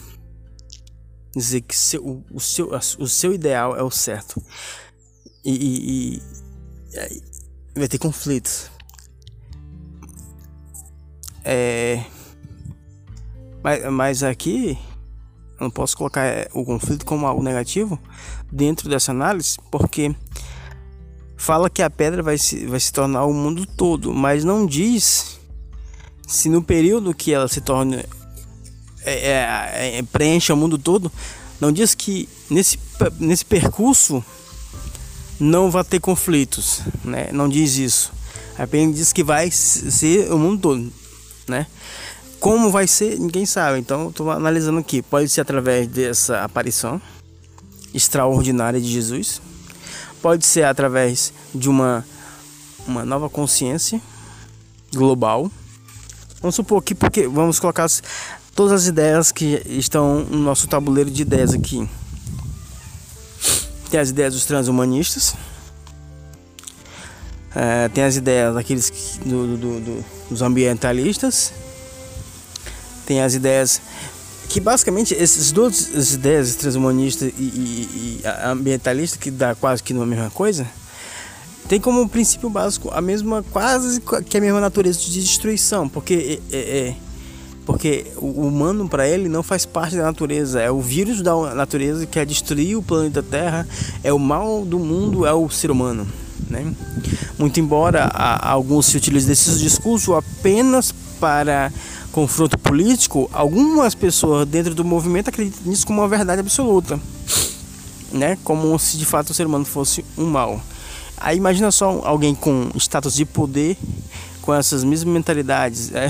[1.35, 4.41] dizer que seu, o, seu, o seu ideal é o certo.
[5.43, 6.21] E, e,
[7.75, 8.71] e vai ter conflitos.
[11.43, 12.03] É,
[13.65, 14.77] mas, mas aqui
[15.59, 17.99] eu não posso colocar é, o conflito como algo negativo
[18.51, 20.15] dentro dessa análise, porque
[21.35, 25.39] fala que a pedra vai se, vai se tornar o mundo todo, mas não diz
[26.27, 28.05] se no período que ela se torna
[29.01, 31.11] é, é, é, preenche o mundo todo,
[31.59, 32.77] não diz que nesse,
[33.19, 34.23] nesse percurso
[35.39, 37.29] não vai ter conflitos, né?
[37.31, 38.13] Não diz isso.
[38.59, 40.93] Apenas diz que vai ser o mundo todo,
[41.47, 41.65] né?
[42.39, 43.79] Como vai ser, ninguém sabe.
[43.79, 45.01] Então, estou analisando aqui.
[45.01, 47.01] Pode ser através dessa aparição
[47.93, 49.41] extraordinária de Jesus.
[50.21, 52.05] Pode ser através de uma,
[52.87, 54.01] uma nova consciência
[54.93, 55.49] global.
[56.41, 57.87] Vamos supor que, porque vamos colocar
[58.53, 61.87] todas as ideias que estão no nosso tabuleiro de ideias aqui.
[63.89, 65.35] Tem as ideias dos transhumanistas,
[67.55, 71.53] é, tem as ideias daqueles do, do, do, dos ambientalistas,
[73.05, 73.81] tem as ideias
[74.49, 79.93] que basicamente esses duas as ideias transhumanistas e, e, e ambientalista que dá quase que
[79.93, 80.67] a mesma coisa
[81.67, 86.57] tem como princípio básico a mesma quase que a mesma natureza de destruição porque é,
[86.57, 86.95] é, é
[87.65, 92.05] porque o humano para ele não faz parte da natureza, é o vírus da natureza
[92.05, 93.67] que quer destruir o planeta Terra,
[94.03, 96.07] é o mal do mundo, é o ser humano.
[96.49, 96.73] Né?
[97.39, 101.71] Muito embora alguns se utilizem desses discursos apenas para
[102.15, 106.97] confronto político, algumas pessoas dentro do movimento acreditam nisso como uma verdade absoluta,
[108.09, 108.37] né?
[108.41, 110.61] Como se de fato o ser humano fosse um mal.
[111.17, 113.77] Aí imagina só alguém com status de poder,
[114.41, 115.91] com essas mesmas mentalidades.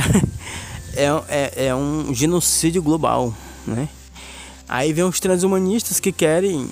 [0.97, 3.33] É é, é, é um genocídio global,
[3.67, 3.89] né?
[4.65, 6.69] Aí vem os transhumanistas que querem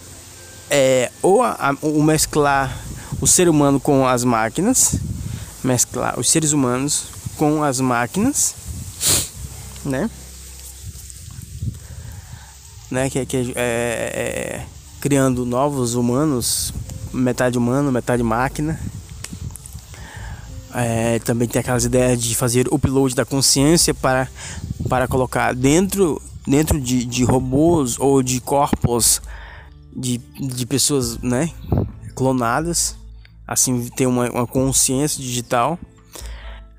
[0.70, 2.74] é, ou a, o mesclar
[3.20, 4.96] o ser humano com as máquinas,
[5.62, 8.56] mesclar os seres humanos com as máquinas,
[9.86, 10.10] né?
[12.94, 13.10] né?
[13.10, 14.66] Que, que é, é,
[15.02, 16.74] criando novos humanos,
[17.12, 18.80] metade humano, metade máquina.
[20.74, 24.28] É, também tem aquelas ideias de fazer upload da consciência para,
[24.90, 29.22] para colocar dentro, dentro de, de robôs ou de corpos
[29.96, 31.52] de, de pessoas né,
[32.16, 32.96] clonadas,
[33.48, 35.78] assim ter uma, uma consciência digital.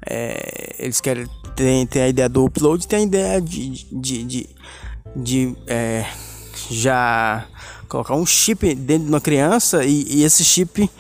[0.05, 4.49] É, eles querem ter, ter a ideia do upload, tem a ideia de, de, de,
[5.17, 6.07] de é,
[6.71, 7.47] já
[7.89, 10.91] colocar um chip dentro de uma criança e, e esse chip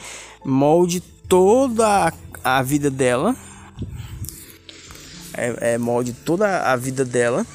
[0.45, 2.13] molde toda a
[2.45, 3.35] a vida dela.
[5.33, 7.47] É, é molde toda a vida dela.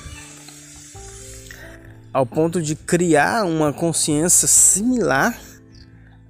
[2.11, 5.39] Ao ponto de criar uma consciência similar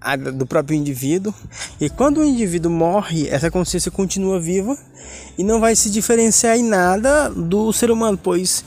[0.01, 1.33] à do próprio indivíduo.
[1.79, 4.77] E quando o indivíduo morre, essa consciência continua viva
[5.37, 8.63] e não vai se diferenciar em nada do ser humano, pois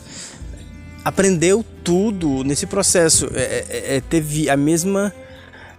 [1.05, 3.29] aprendeu tudo nesse processo.
[3.35, 5.12] É, é, é, teve a mesma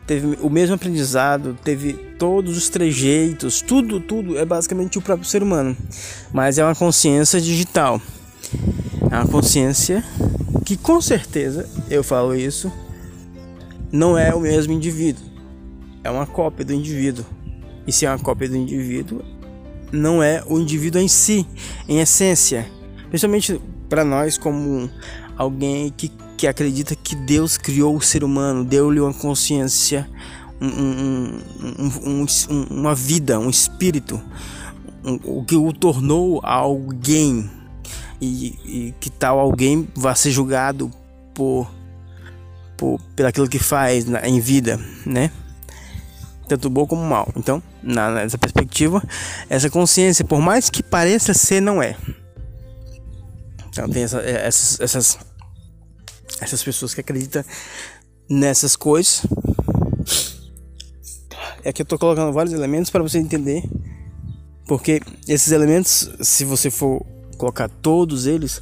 [0.05, 5.41] teve o mesmo aprendizado, teve todos os trejeitos, tudo, tudo é basicamente o próprio ser
[5.41, 5.77] humano,
[6.31, 8.01] mas é uma consciência digital,
[9.09, 10.03] é uma consciência
[10.65, 12.71] que com certeza eu falo isso
[13.91, 15.23] não é o mesmo indivíduo,
[16.03, 17.25] é uma cópia do indivíduo.
[17.85, 19.21] E se é uma cópia do indivíduo,
[19.91, 21.45] não é o indivíduo em si,
[21.87, 22.67] em essência,
[23.09, 24.89] principalmente para nós como
[25.37, 30.09] alguém que, que acredita que Deus criou o ser humano, deu-lhe uma consciência,
[30.59, 34.19] um, um, um, uma vida, um espírito,
[35.23, 37.49] o que o tornou alguém
[38.21, 40.89] e, e, que tal alguém vai ser julgado
[41.33, 41.69] por,
[42.77, 45.29] por pelaquilo que faz na, em vida, né?
[46.53, 47.27] Tanto bom como mal.
[47.35, 49.01] Então, na, nessa perspectiva,
[49.49, 51.97] essa consciência, por mais que pareça ser, não é.
[53.69, 55.17] Então tem essa, é, essas, essas,
[56.39, 57.43] essas pessoas que acreditam
[58.29, 59.25] nessas coisas.
[61.63, 63.63] É que eu tô colocando vários elementos para você entender.
[64.67, 67.03] Porque esses elementos, se você for
[67.35, 68.61] colocar todos eles,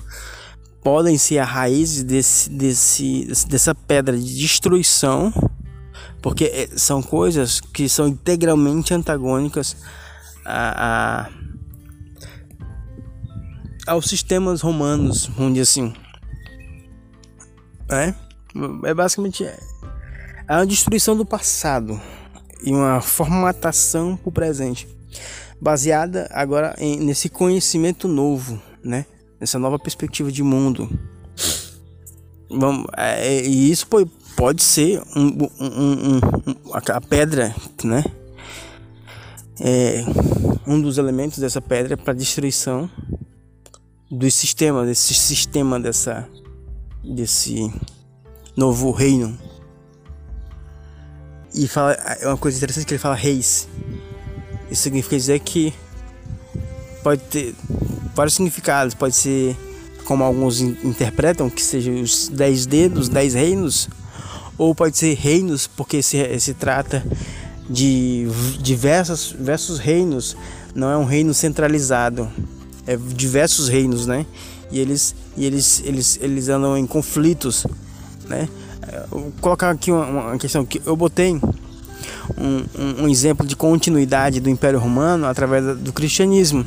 [0.81, 5.33] podem ser a raiz desse, desse, dessa pedra de destruição.
[6.21, 9.75] Porque é, são coisas que são integralmente antagônicas
[10.45, 11.41] a, a
[13.87, 15.93] aos sistemas romanos, vamos dizer assim.
[17.89, 18.13] É,
[18.85, 19.59] é basicamente é,
[20.47, 21.99] é uma destruição do passado
[22.63, 24.87] e uma formatação para o presente,
[25.59, 29.05] baseada agora em, nesse conhecimento novo, né?
[29.39, 30.87] Nessa nova perspectiva de mundo.
[32.49, 38.03] Vamos, é, e isso pode, pode ser um, um, um, a pedra, né?
[39.59, 40.03] É,
[40.65, 42.89] um dos elementos dessa pedra para destruição
[44.09, 46.27] do sistema, desse sistema dessa
[47.03, 47.71] desse
[48.55, 49.37] novo reino.
[51.53, 53.67] E fala é uma coisa interessante que ele fala reis.
[54.69, 55.73] Isso significa dizer que
[57.03, 57.55] pode ter
[58.15, 59.55] vários significados, pode ser
[60.05, 63.89] como alguns interpretam que sejam os dez dedos, dez reinos,
[64.61, 67.03] ou pode ser reinos porque se, se trata
[67.67, 68.27] de
[68.59, 70.37] diversos, diversos reinos,
[70.75, 72.29] não é um reino centralizado
[72.85, 74.23] é, diversos reinos, né?
[74.71, 77.65] E eles, e eles, eles, eles andam em conflitos,
[78.29, 78.47] né?
[79.09, 81.41] Vou colocar aqui uma, uma questão que eu botei um,
[82.37, 86.63] um, um, exemplo de continuidade do Império Romano através do cristianismo,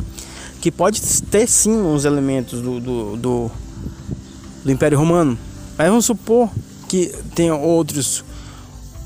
[0.61, 3.51] que pode ter sim uns elementos do, do, do,
[4.65, 5.39] do Império Romano,
[5.79, 6.51] mas vamos supor
[6.95, 8.25] que tenha outros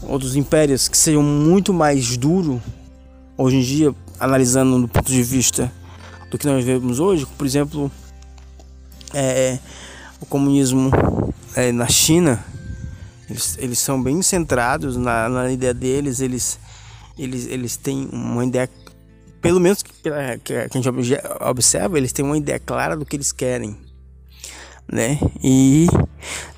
[0.03, 2.61] outros impérios que sejam muito mais duros
[3.35, 5.73] hoje em dia, analisando do ponto de vista
[6.31, 7.91] do que nós vemos hoje, por exemplo,
[9.15, 9.59] é,
[10.21, 10.91] o comunismo
[11.57, 12.45] é, na China,
[13.29, 16.59] eles, eles são bem centrados na, na ideia deles, eles,
[17.19, 18.69] eles, eles têm uma ideia,
[19.41, 19.93] pelo menos que,
[20.45, 20.89] que a gente
[21.41, 23.88] observa, eles têm uma ideia clara do que eles querem
[24.91, 25.19] né?
[25.43, 25.87] E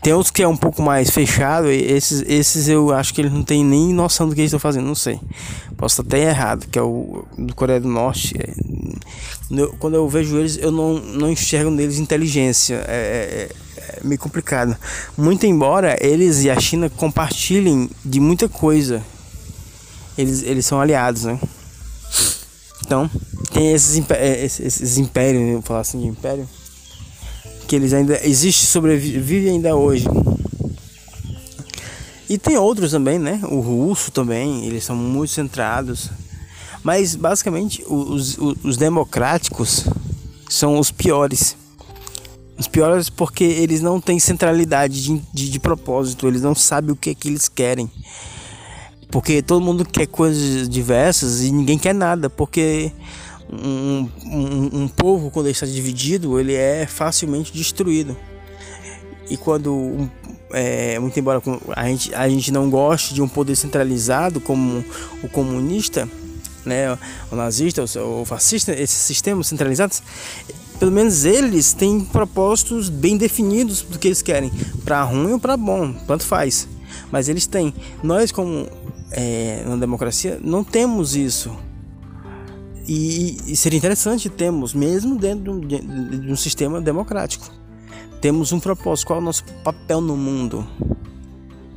[0.00, 3.42] tem outros que é um pouco mais fechado, esses, esses eu acho que eles não
[3.42, 5.20] têm nem noção do que eles estão fazendo, não sei.
[5.76, 8.34] Posso estar até errado, que é o do Coreia do Norte.
[8.38, 8.54] É,
[9.78, 12.84] quando eu vejo eles, eu não, não enxergo neles inteligência.
[12.86, 14.76] É, é, é meio complicado.
[15.16, 19.02] Muito embora eles e a China compartilhem de muita coisa.
[20.16, 21.38] Eles, eles são aliados, né?
[22.84, 23.10] Então,
[23.52, 26.46] tem esses, é, esses, esses impérios, vou falar assim de império
[27.70, 30.04] que eles ainda existem, sobrevivem ainda hoje.
[32.28, 33.40] E tem outros também, né?
[33.48, 36.10] O russo também, eles são muito centrados.
[36.82, 39.84] Mas basicamente os, os, os democráticos
[40.48, 41.56] são os piores.
[42.58, 46.96] Os piores porque eles não têm centralidade de, de, de propósito, eles não sabem o
[46.96, 47.88] que é que eles querem.
[49.12, 52.90] Porque todo mundo quer coisas diversas e ninguém quer nada, porque
[53.52, 58.16] um, um, um povo quando ele está dividido ele é facilmente destruído.
[59.28, 60.08] E quando
[60.52, 61.40] é, muito embora
[61.76, 64.84] a gente, a gente não goste de um poder centralizado como
[65.22, 66.08] o comunista
[66.66, 66.98] né
[67.30, 70.02] o nazista o, o fascista esses sistemas centralizados
[70.80, 74.50] pelo menos eles têm propósitos bem definidos do que eles querem
[74.82, 76.66] para ruim ou para bom tanto faz.
[77.12, 77.74] Mas eles têm.
[78.02, 78.66] Nós como
[79.12, 81.54] é, na democracia não temos isso
[82.86, 87.50] e, e seria interessante termos, mesmo dentro de um, de um sistema democrático,
[88.20, 89.06] temos um propósito.
[89.06, 90.66] Qual é o nosso papel no mundo?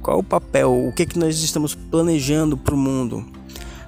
[0.02, 0.88] Qual é o papel?
[0.88, 3.26] O que, é que nós estamos planejando para o mundo?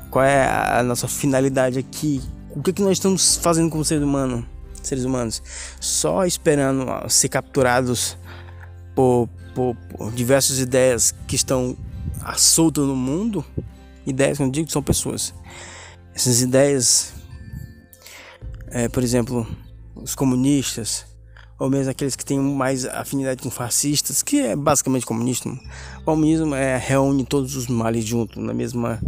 [0.10, 2.22] Qual é a nossa finalidade aqui?
[2.52, 4.46] O que, é que nós estamos fazendo como ser humano,
[4.82, 5.44] seres humanos?
[5.80, 8.18] Só esperando ser capturados
[8.96, 11.76] por, por, por diversas ideias que estão
[12.38, 13.44] soltas no mundo.
[14.08, 15.34] Ideias, eu digo, são pessoas.
[16.16, 17.14] Essas ideias,
[18.68, 19.46] é, por exemplo,
[19.94, 21.06] os comunistas,
[21.60, 25.60] ou mesmo aqueles que têm mais afinidade com fascistas, que é basicamente comunismo.
[26.00, 29.02] O comunismo é, reúne todos os males junto, na mesma,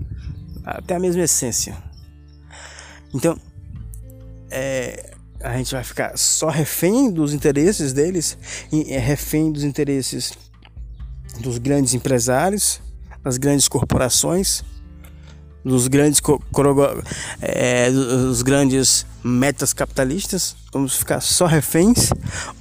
[0.65, 1.81] até a mesma essência.
[3.13, 3.39] Então,
[4.51, 8.37] é, a gente vai ficar só refém dos interesses deles,
[8.69, 10.33] e é refém dos interesses
[11.39, 12.81] dos grandes empresários,
[13.23, 14.61] das grandes corporações,
[15.67, 16.21] dos grandes
[17.41, 22.09] é, dos grandes metas capitalistas, vamos ficar só reféns,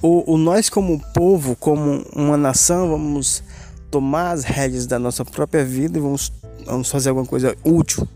[0.01, 3.41] ou, ou nós como povo, como uma nação, vamos
[3.89, 6.31] tomar as rédeas da nossa própria vida e vamos,
[6.65, 8.07] vamos fazer alguma coisa útil,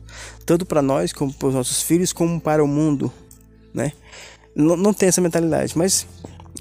[0.46, 3.12] tanto para nós como para os nossos filhos, como para o mundo,
[3.74, 3.94] né?
[4.54, 6.06] Não, não tem essa mentalidade, mas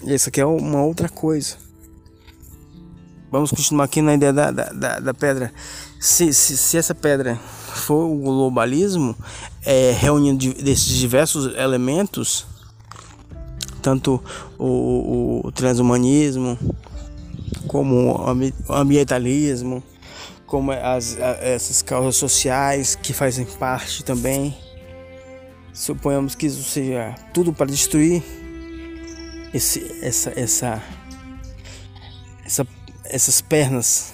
[0.07, 1.57] isso aqui é uma outra coisa.
[3.31, 5.53] Vamos continuar aqui na ideia da, da, da, da pedra.
[6.01, 7.39] Se, se, se, essa pedra
[7.81, 9.17] for o globalismo,
[9.65, 12.47] é, reunindo desses diversos elementos,
[13.83, 14.23] tanto
[14.59, 16.59] o, o transhumanismo,
[17.67, 18.15] como
[18.69, 19.83] o ambientalismo,
[20.47, 24.55] como as, essas causas sociais que fazem parte também
[25.73, 28.23] Suponhamos que isso seja tudo para destruir
[29.55, 30.83] esse, essa, essa,
[32.45, 32.67] essa,
[33.05, 34.13] essas pernas,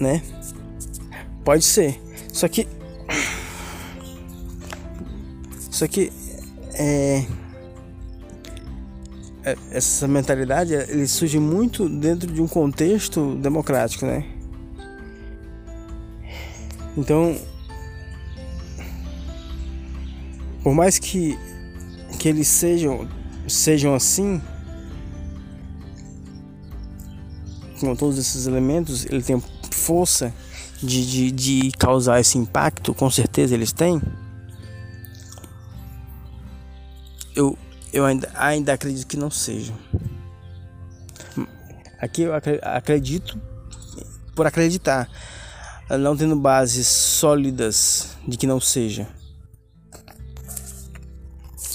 [0.00, 0.22] né?
[1.44, 2.00] Pode ser.
[2.38, 2.68] Só que,
[5.72, 6.12] só que
[6.74, 7.26] é,
[9.42, 14.24] é essa mentalidade ele surge muito dentro de um contexto democrático, né?
[16.96, 17.36] Então
[20.62, 21.36] Por mais que,
[22.20, 23.08] que eles sejam,
[23.48, 24.40] sejam assim,
[27.80, 30.32] com todos esses elementos, ele tem força
[30.82, 34.00] de, de, de causar esse impacto, com certeza eles têm.
[37.34, 37.56] Eu,
[37.92, 39.76] eu ainda, ainda acredito que não sejam.
[42.00, 43.40] Aqui eu acredito
[44.34, 45.08] por acreditar,
[46.00, 49.08] não tendo bases sólidas de que não seja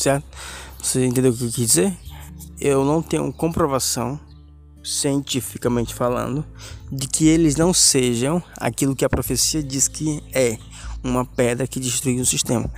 [0.04, 0.26] certo?
[0.82, 1.97] Você entendeu o que eu quis dizer?
[2.60, 4.20] Eu não tenho comprovação,
[4.84, 6.45] cientificamente falando,
[6.91, 10.57] de que eles não sejam aquilo que a profecia diz que é
[11.03, 12.69] uma pedra que destrui o sistema.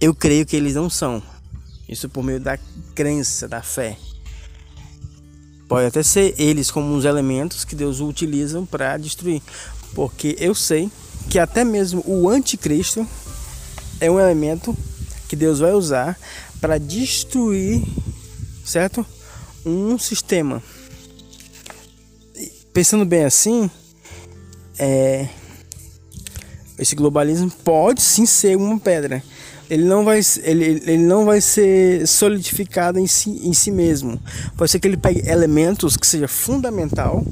[0.00, 1.22] Eu creio que eles não são.
[1.88, 2.58] Isso por meio da
[2.94, 3.98] crença, da fé.
[5.68, 9.42] Pode até ser eles como uns elementos que Deus utiliza para destruir.
[9.94, 10.90] Porque eu sei
[11.28, 13.06] que até mesmo o anticristo
[14.00, 14.76] é um elemento
[15.28, 16.18] que Deus vai usar
[16.60, 17.82] para destruir,
[18.64, 19.06] certo?
[19.64, 20.62] Um sistema.
[22.72, 23.70] Pensando bem assim,
[24.78, 25.28] é,
[26.78, 29.22] esse globalismo pode sim ser uma pedra.
[29.68, 34.20] Ele não vai, ele, ele não vai ser solidificado em si, em si mesmo.
[34.56, 37.24] Pode ser que ele pegue elementos que seja fundamental,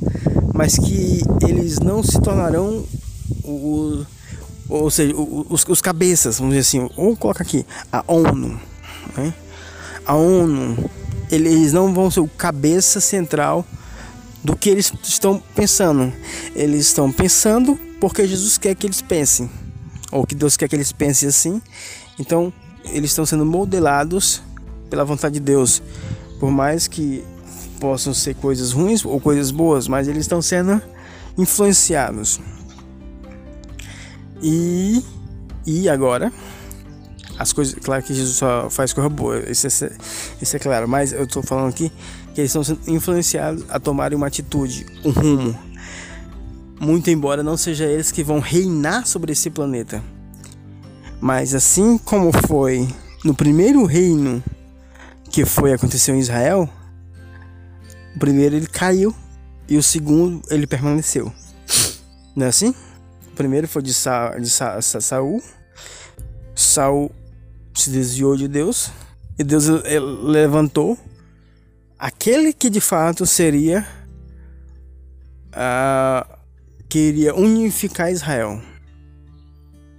[0.55, 2.85] mas que eles não se tornarão
[3.45, 4.05] o,
[4.69, 8.61] ou seja, os, os cabeças, vamos dizer assim, ou coloca aqui, a ONU,
[9.17, 9.33] né?
[10.05, 10.91] A ONU,
[11.31, 13.65] eles não vão ser o cabeça central
[14.43, 16.13] do que eles estão pensando.
[16.55, 19.51] Eles estão pensando porque Jesus quer que eles pensem,
[20.13, 21.61] ou que Deus quer que eles pensem assim.
[22.19, 22.53] Então,
[22.85, 24.43] eles estão sendo modelados
[24.89, 25.83] pela vontade de Deus,
[26.41, 27.25] por mais que
[27.79, 30.81] possam ser coisas ruins ou coisas boas, mas eles estão sendo
[31.37, 32.41] influenciados.
[34.43, 35.05] E,
[35.67, 36.33] e agora,
[37.39, 39.91] as coisas, claro que Jesus só faz coisa boa, isso é,
[40.43, 41.91] isso é claro, mas eu estou falando aqui
[42.35, 45.59] que eles estão sendo influenciados a tomarem uma atitude, um rumo.
[46.81, 50.03] Muito embora não seja eles que vão reinar sobre esse planeta.
[51.21, 52.89] Mas assim como foi
[53.25, 54.43] no primeiro reino
[55.31, 56.69] que foi aconteceu em Israel,
[58.15, 59.15] o primeiro ele caiu
[59.69, 61.33] e o segundo ele permaneceu.
[62.37, 62.73] Não é assim?
[63.39, 65.41] primeiro foi de, Sa, de Sa, Sa, Saul.
[66.57, 67.13] Saul
[67.83, 68.91] se desviou de Deus
[69.39, 69.67] e Deus
[70.23, 70.99] levantou
[71.99, 73.87] aquele que de fato seria
[75.49, 76.39] uh,
[76.89, 78.61] que iria unificar Israel,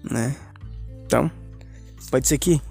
[0.04, 0.36] né?
[1.06, 1.30] Então,
[2.10, 2.62] pode ser que,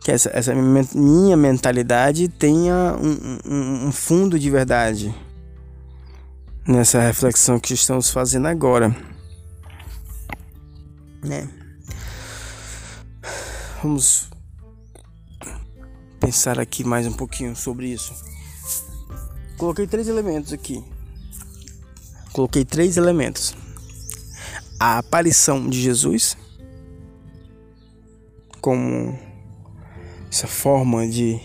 [0.00, 5.14] que essa, essa minha mentalidade tenha um, um, um fundo de verdade
[6.66, 8.94] nessa reflexão que estamos fazendo agora
[11.22, 11.48] né?
[13.82, 14.28] Vamos
[16.22, 18.14] pensar aqui mais um pouquinho sobre isso.
[19.58, 20.82] Coloquei três elementos aqui
[22.32, 23.54] coloquei três elementos:
[24.80, 26.36] a aparição de Jesus,
[28.60, 29.18] como
[30.30, 31.40] essa forma de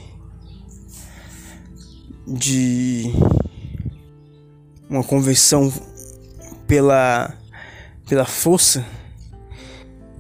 [2.26, 3.14] de
[4.90, 5.72] uma conversão
[6.66, 7.34] pela
[8.08, 8.86] pela força,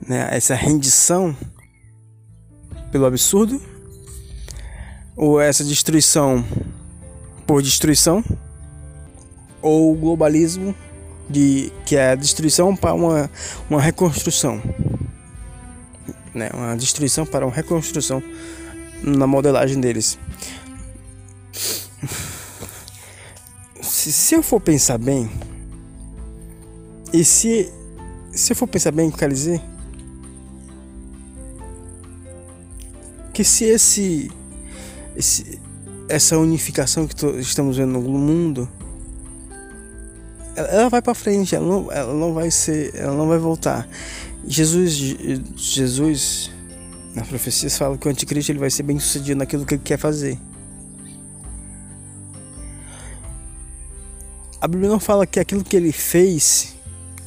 [0.05, 0.27] né?
[0.31, 1.35] Essa rendição
[2.91, 3.61] pelo absurdo
[5.17, 6.45] ou essa destruição
[7.47, 8.23] por destruição?
[9.61, 10.75] Ou o globalismo
[11.27, 13.29] de que é a destruição para uma,
[13.69, 14.61] uma reconstrução?
[16.33, 18.21] Né uma destruição para uma reconstrução
[19.01, 20.19] na modelagem deles.
[23.81, 25.29] Se, se eu for pensar bem
[27.11, 27.73] e se
[28.31, 29.61] se eu for pensar bem o que dizer
[33.37, 34.31] que se esse,
[35.17, 35.59] esse
[36.09, 38.69] essa unificação que estamos vendo no mundo
[40.57, 43.87] ela vai para frente, ela não, ela não vai ser, ela não vai voltar.
[44.47, 44.91] Jesus,
[45.55, 46.51] Jesus,
[47.13, 49.99] nas profecias fala que o anticristo ele vai ser bem sucedido naquilo que ele quer
[49.99, 50.39] fazer.
[54.59, 56.75] A Bíblia não fala que aquilo que ele fez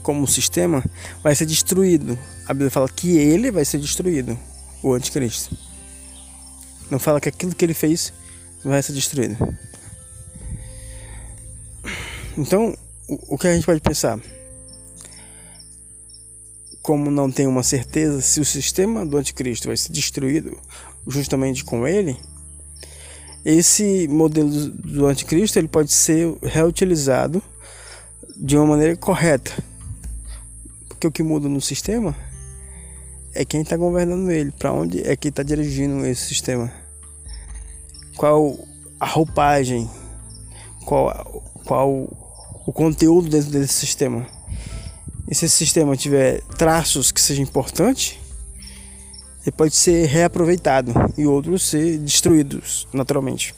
[0.02, 0.84] como sistema
[1.22, 2.18] vai ser destruído.
[2.46, 4.36] A Bíblia fala que ele vai ser destruído,
[4.82, 5.69] o anticristo.
[6.90, 8.12] Não fala que aquilo que ele fez
[8.64, 9.36] vai ser destruído.
[12.36, 12.76] Então,
[13.08, 14.20] o, que a gente pode pensar?
[16.82, 20.58] Como não tem uma certeza se o sistema do anticristo vai ser destruído
[21.06, 22.16] justamente com ele,
[23.44, 27.42] esse modelo do anticristo ele pode ser reutilizado
[28.36, 29.52] de uma maneira correta.
[30.88, 32.16] Porque o que muda no sistema
[33.34, 36.72] é quem está governando ele, para onde é que está dirigindo esse sistema.
[38.16, 38.58] Qual
[38.98, 39.88] a roupagem,
[40.84, 41.90] qual, qual
[42.66, 44.26] o conteúdo dentro desse sistema.
[45.28, 48.18] E se esse sistema tiver traços que sejam importantes,
[49.42, 53.54] ele pode ser reaproveitado e outros ser destruídos naturalmente.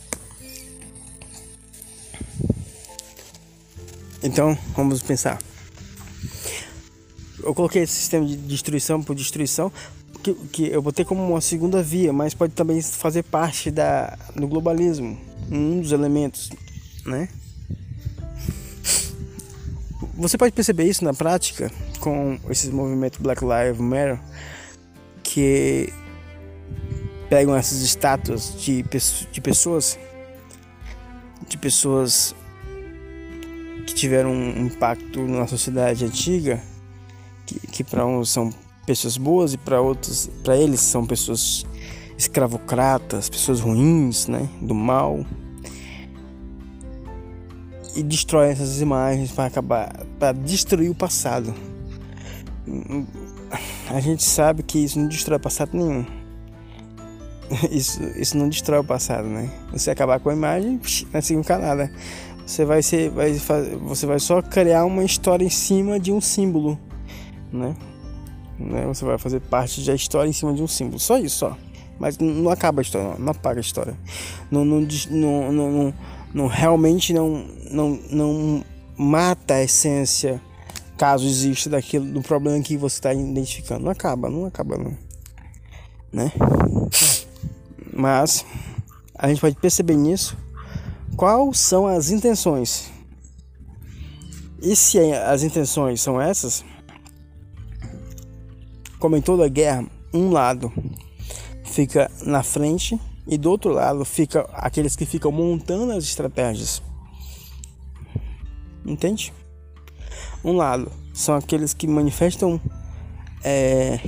[4.22, 5.38] Então, vamos pensar.
[7.42, 9.72] Eu coloquei esse sistema de destruição por destruição,
[10.22, 14.46] que, que eu botei como uma segunda via, mas pode também fazer parte da, do
[14.46, 15.18] globalismo,
[15.50, 16.50] um dos elementos,
[17.04, 17.28] né?
[20.14, 24.20] Você pode perceber isso na prática com esses movimentos Black Lives Matter
[25.22, 25.92] que
[27.28, 28.84] pegam essas estátuas de,
[29.32, 29.98] de pessoas
[31.48, 32.34] de pessoas
[33.86, 36.62] que tiveram um impacto na sociedade antiga
[37.52, 38.50] que, que para uns são
[38.86, 41.64] pessoas boas e para outros para eles são pessoas
[42.18, 45.24] escravocratas pessoas ruins né do mal
[47.94, 51.54] e destrói essas imagens para acabar, para destruir o passado.
[53.90, 56.04] A gente sabe que isso não destrói passado nenhum.
[57.70, 59.50] Isso, isso não destrói o passado, né?
[59.72, 60.80] Você acabar com a imagem,
[61.12, 61.92] não significa nada.
[62.46, 66.18] Você vai ser, vai fazer, você vai só criar uma história em cima de um
[66.18, 66.80] símbolo,
[67.52, 67.76] né?
[68.58, 68.86] né?
[68.86, 71.56] Você vai fazer parte da história em cima de um símbolo, só isso, só.
[71.98, 73.96] Mas não acaba a história, não, apaga a história.
[74.50, 74.80] Não, não,
[75.10, 75.94] não, não, não
[76.34, 78.64] não realmente não, não, não
[78.96, 80.40] mata a essência
[80.96, 83.84] caso exista daquilo do problema que você está identificando.
[83.84, 84.96] Não acaba, não acaba não.
[86.12, 86.32] Né?
[87.92, 88.44] Mas
[89.14, 90.36] a gente pode perceber nisso
[91.16, 92.90] quais são as intenções.
[94.62, 96.64] E se as intenções são essas,
[99.02, 99.84] como em toda guerra,
[100.14, 100.72] um lado
[101.64, 102.96] fica na frente
[103.26, 106.80] e do outro lado fica aqueles que ficam montando as estratégias.
[108.86, 109.32] Entende?
[110.44, 112.60] Um lado são aqueles que manifestam
[113.42, 113.98] é,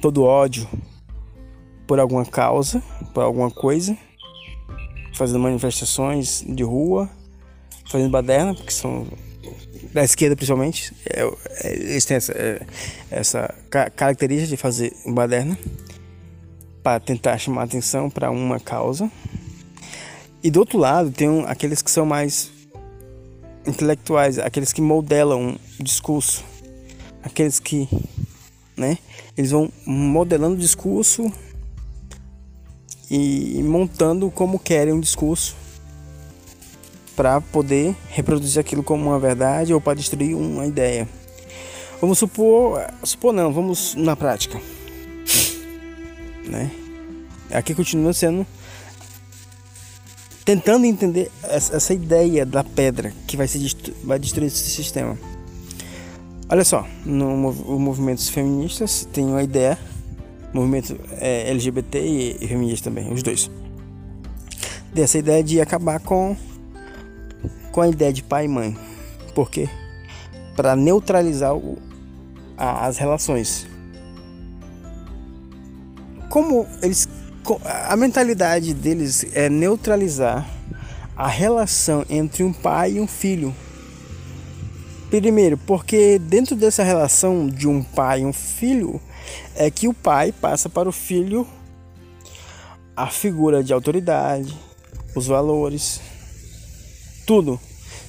[0.00, 0.66] todo ódio
[1.86, 2.82] por alguma causa,
[3.12, 3.94] por alguma coisa,
[5.12, 7.10] fazendo manifestações de rua,
[7.86, 9.06] fazendo baderna, porque são
[9.92, 12.60] da esquerda principalmente, é, é, eles têm essa, é,
[13.10, 15.58] essa característica de fazer baderna
[16.82, 19.10] para tentar chamar atenção para uma causa.
[20.42, 22.50] E do outro lado, tem aqueles que são mais
[23.66, 26.44] intelectuais, aqueles que modelam o discurso,
[27.22, 27.88] aqueles que,
[28.76, 28.98] né,
[29.36, 31.30] eles vão modelando o discurso
[33.10, 35.56] e montando como querem um discurso
[37.18, 41.06] para poder reproduzir aquilo como uma verdade ou para destruir uma ideia.
[42.00, 44.58] Vamos supor, supor não, vamos na prática
[46.48, 46.70] né?
[47.50, 48.46] Aqui continua sendo
[50.44, 53.60] tentando entender essa, ideia da pedra que vai ser
[54.02, 55.18] vai destruir esse sistema.
[56.48, 59.78] Olha só, no movimentos feministas tem uma ideia,
[60.52, 63.50] movimento é, LGBT e, e feminista também, os dois.
[64.92, 66.34] Dessa ideia de acabar com
[67.78, 68.76] com a ideia de pai e mãe.
[69.36, 69.68] Por quê?
[70.56, 71.78] Para neutralizar o,
[72.56, 73.68] a, as relações.
[76.28, 77.08] Como eles
[77.88, 80.44] a mentalidade deles é neutralizar
[81.16, 83.54] a relação entre um pai e um filho.
[85.08, 89.00] Primeiro, porque dentro dessa relação de um pai e um filho,
[89.54, 91.46] é que o pai passa para o filho
[92.96, 94.58] a figura de autoridade,
[95.14, 96.00] os valores,
[97.28, 97.60] tudo.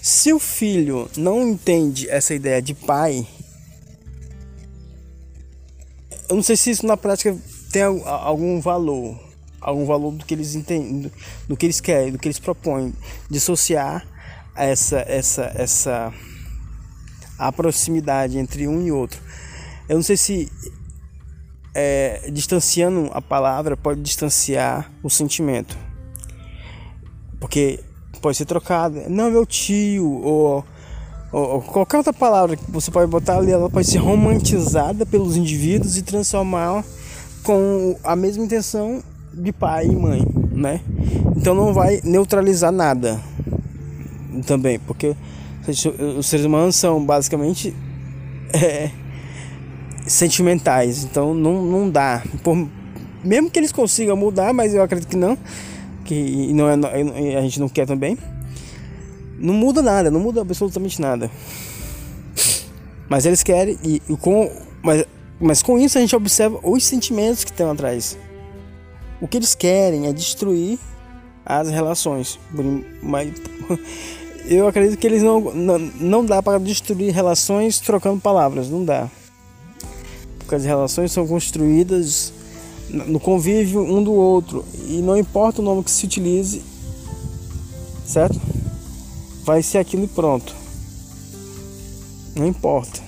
[0.02, 3.28] Se o filho não entende essa ideia de pai,
[6.30, 7.38] eu não sei se isso na prática
[7.72, 9.20] tem algum valor,
[9.60, 11.12] algum valor do que eles entendem,
[11.48, 12.94] do que eles querem, do que eles propõem,
[13.30, 14.08] dissociar
[14.56, 16.14] essa essa essa
[17.38, 19.22] a proximidade entre um e outro.
[19.88, 20.52] Eu não sei se
[21.74, 25.78] é, distanciando a palavra pode distanciar o sentimento,
[27.40, 27.84] porque
[28.20, 29.02] pode ser trocado.
[29.10, 30.66] Não, meu tio ou,
[31.32, 35.98] ou, qualquer outra palavra que você pode botar ali, ela pode ser romantizada pelos indivíduos
[35.98, 36.84] e transformar
[37.44, 39.02] com a mesma intenção
[39.34, 40.82] de pai e mãe, né?
[41.36, 43.20] Então não vai neutralizar nada
[44.46, 45.16] também, porque
[46.18, 47.74] os seres humanos são basicamente
[48.54, 48.90] é,
[50.06, 52.24] sentimentais, então não, não dá.
[52.44, 52.68] Por,
[53.24, 55.38] mesmo que eles consigam mudar, mas eu acredito que não,
[56.10, 56.74] que não é,
[57.38, 58.18] a gente não quer também.
[59.38, 61.30] Não muda nada, não muda absolutamente nada.
[63.08, 64.52] Mas eles querem e, e com
[64.82, 65.06] mas,
[65.40, 68.18] mas com isso a gente observa os sentimentos que estão atrás.
[69.22, 70.80] O que eles querem é destruir
[71.46, 72.40] as relações.
[73.04, 73.32] Mas
[74.50, 79.08] eu acredito que eles não, não, não dá para destruir relações trocando palavras, não dá.
[80.40, 82.34] Porque as relações são construídas
[82.90, 86.62] no convívio um do outro e não importa o nome que se utilize,
[88.06, 88.40] certo?
[89.44, 90.56] Vai ser aquilo e pronto.
[92.36, 93.02] Não importa.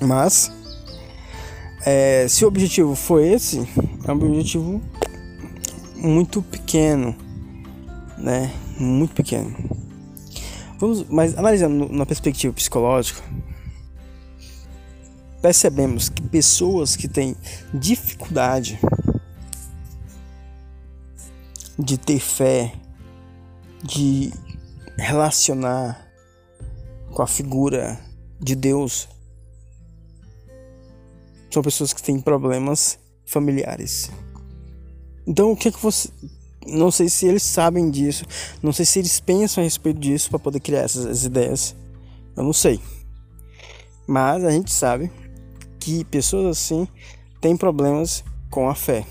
[0.00, 0.50] Mas
[1.84, 3.66] é, se o objetivo for esse,
[4.04, 4.80] é um objetivo
[5.96, 7.14] muito pequeno
[8.24, 8.50] né?
[8.78, 9.54] Muito pequeno.
[10.78, 13.22] Vamos, mas analisando na perspectiva psicológica,
[15.44, 17.36] percebemos que pessoas que têm
[17.74, 18.80] dificuldade
[21.78, 22.72] de ter fé,
[23.82, 24.32] de
[24.96, 26.10] relacionar
[27.12, 28.00] com a figura
[28.40, 29.06] de Deus,
[31.50, 34.10] são pessoas que têm problemas familiares.
[35.26, 36.08] Então, o que é que você
[36.66, 38.24] não sei se eles sabem disso,
[38.62, 41.76] não sei se eles pensam a respeito disso para poder criar essas ideias.
[42.34, 42.80] Eu não sei.
[44.06, 45.12] Mas a gente sabe
[45.84, 46.88] que pessoas assim
[47.42, 49.04] têm problemas com a fé.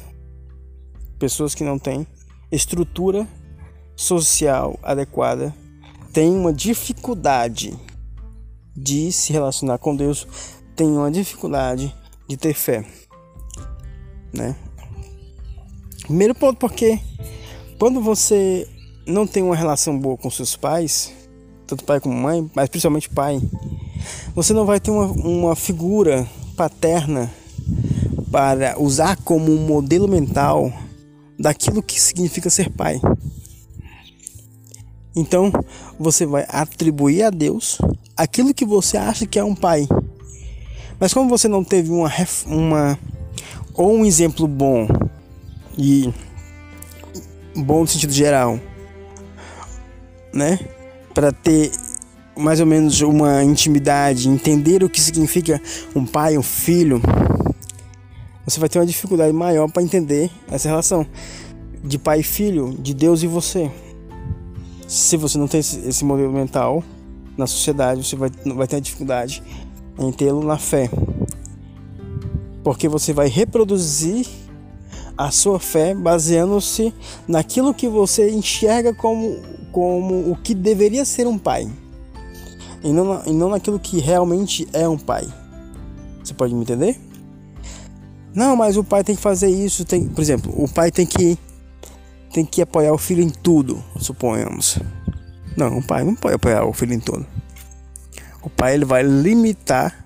[1.20, 2.08] Pessoas que não têm
[2.52, 3.28] estrutura
[3.96, 5.54] social adequada
[6.12, 7.78] têm uma dificuldade
[8.76, 10.28] de se relacionar com Deus,
[10.76, 11.96] têm uma dificuldade
[12.28, 12.84] de ter fé,
[14.34, 14.56] né?
[16.02, 17.00] Primeiro ponto porque
[17.78, 18.68] quando você
[19.06, 21.14] não tem uma relação boa com seus pais,
[21.68, 23.40] tanto pai como mãe, mas principalmente pai,
[24.34, 27.32] você não vai ter uma, uma figura paterna
[28.32, 30.72] para usar como um modelo mental
[31.38, 33.00] daquilo que significa ser pai.
[35.16, 35.52] Então,
[36.00, 37.78] você vai atribuir a Deus
[38.18, 39.88] aquilo que você acha que é um pai.
[41.00, 42.12] Mas como você não teve uma,
[42.48, 43.00] uma
[43.74, 44.88] ou um exemplo bom
[45.78, 46.12] e
[47.56, 48.60] bom no sentido geral,
[50.34, 50.60] né?
[51.14, 51.72] Para ter
[52.36, 55.62] mais ou menos uma intimidade, entender o que significa
[55.96, 57.02] um pai, um filho,
[58.46, 61.06] você vai ter uma dificuldade maior para entender essa relação
[61.84, 63.72] de pai e filho, de Deus e você.
[64.88, 66.84] Se você não tem esse modelo mental
[67.38, 69.42] na sociedade, você vai, vai ter dificuldade
[69.98, 70.90] em tê-lo na fé.
[72.64, 74.28] Porque você vai reproduzir
[75.18, 76.94] a sua fé baseando-se
[77.28, 79.38] naquilo que você enxerga como,
[79.72, 81.70] como o que deveria ser um pai
[82.84, 85.28] e não, e não naquilo que realmente é um pai.
[86.24, 87.00] Você pode me entender?
[88.34, 91.38] Não, mas o pai tem que fazer isso, tem, por exemplo, o pai tem que
[92.34, 94.80] tem que apoiar o filho em tudo, suponhamos.
[95.56, 97.26] Não, o pai não pode apoiar o filho em tudo.
[98.42, 100.06] O pai ele vai limitar,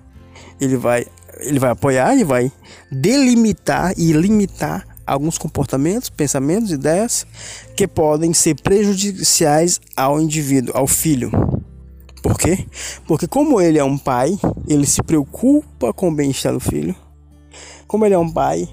[0.60, 1.06] ele vai
[1.40, 2.52] ele vai apoiar, ele vai
[2.90, 7.26] delimitar e limitar alguns comportamentos, pensamentos, ideias
[7.74, 11.30] que podem ser prejudiciais ao indivíduo, ao filho.
[12.28, 12.66] Por quê?
[13.06, 16.94] Porque como ele é um pai, ele se preocupa com o bem-estar do filho.
[17.86, 18.68] Como ele é um pai,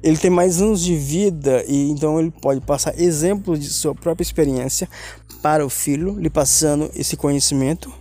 [0.00, 4.22] ele tem mais anos de vida e então ele pode passar exemplos de sua própria
[4.22, 4.88] experiência
[5.42, 7.92] para o filho, lhe passando esse conhecimento.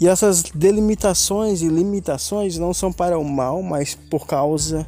[0.00, 4.86] E essas delimitações e limitações não são para o mal, mas por causa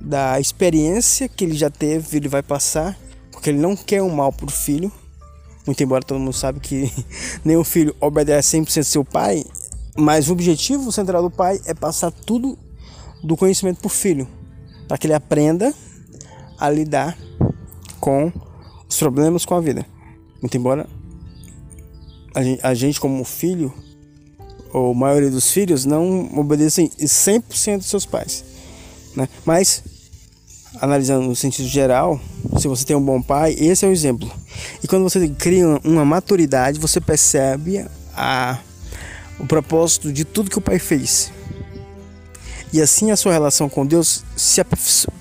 [0.00, 2.96] da experiência que ele já teve, ele vai passar,
[3.32, 4.92] porque ele não quer o mal para o filho.
[5.68, 6.90] Muito embora todo mundo sabe que
[7.44, 9.44] nenhum filho obedece 100% seu pai,
[9.94, 12.58] mas o objetivo central do pai é passar tudo
[13.22, 14.26] do conhecimento para o filho,
[14.88, 15.74] para que ele aprenda
[16.58, 17.18] a lidar
[18.00, 18.32] com
[18.88, 19.84] os problemas com a vida.
[20.40, 20.88] Muito embora
[22.62, 23.70] a gente, como filho,
[24.72, 28.42] ou a maioria dos filhos, não obedecem 100% dos seus pais.
[29.14, 29.28] Né?
[29.44, 29.82] Mas,
[30.80, 32.18] analisando no sentido geral,
[32.58, 34.32] se você tem um bom pai, esse é o exemplo.
[34.82, 37.84] E quando você cria uma maturidade, você percebe
[38.14, 38.58] a,
[39.38, 41.32] o propósito de tudo que o pai fez.
[42.72, 44.62] E assim a sua relação com Deus se,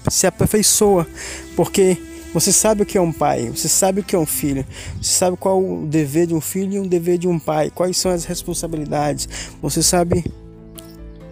[0.10, 1.08] se aperfeiçoa,
[1.56, 1.98] porque
[2.34, 4.66] você sabe o que é um pai, você sabe o que é um filho,
[5.02, 7.98] você sabe qual o dever de um filho e o dever de um pai, quais
[7.98, 9.30] são as responsabilidades,
[9.62, 10.26] você sabe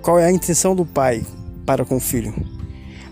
[0.01, 1.25] qual é a intenção do pai
[1.65, 2.33] para com o filho.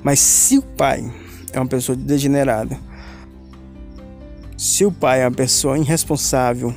[0.01, 1.11] Mas se o pai
[1.51, 2.79] é uma pessoa degenerada,
[4.64, 6.74] se o pai é uma pessoa irresponsável,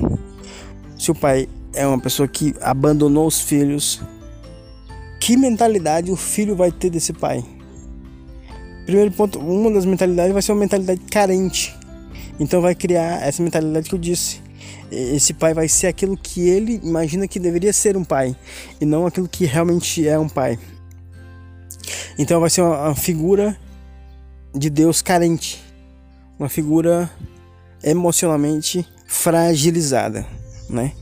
[0.99, 4.01] se o pai é uma pessoa que abandonou os filhos,
[5.21, 7.41] que mentalidade o filho vai ter desse pai?
[8.85, 11.73] Primeiro ponto, uma das mentalidades vai ser uma mentalidade carente.
[12.37, 14.41] Então vai criar essa mentalidade que eu disse.
[14.91, 18.35] Esse pai vai ser aquilo que ele imagina que deveria ser um pai
[18.81, 20.59] e não aquilo que realmente é um pai.
[22.19, 23.57] Então vai ser uma, figura
[24.53, 25.63] de Deus carente,
[26.37, 27.09] uma figura
[27.83, 30.25] emocionalmente fragilizada,
[30.69, 30.93] né?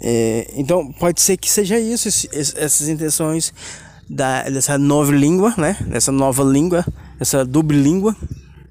[0.00, 3.52] É, então pode ser que seja isso, essas intenções
[4.08, 5.76] da, dessa nova língua, né?
[5.86, 6.84] Dessa nova língua,
[7.18, 8.16] essa dupla língua,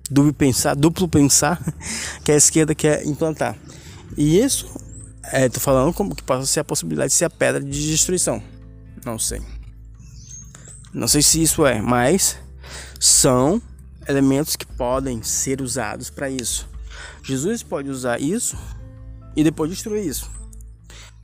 [0.10, 1.62] duplo pensar, duplo pensar,
[2.24, 3.58] que a esquerda quer implantar.
[4.16, 4.68] E isso,
[5.26, 8.42] é, falando como que possa ser a possibilidade de ser a pedra de destruição.
[9.06, 9.42] Não sei.
[10.94, 12.38] Não sei se isso é, mas
[13.00, 13.62] são
[14.08, 16.68] elementos que podem ser usados para isso.
[17.24, 18.58] Jesus pode usar isso
[19.36, 20.30] e depois destruir isso.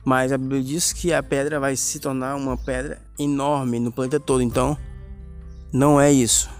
[0.04, 4.20] Mas a Bíblia diz que a pedra vai se tornar uma pedra enorme no planeta
[4.20, 4.42] todo.
[4.42, 4.76] Então,
[5.72, 6.50] não é isso.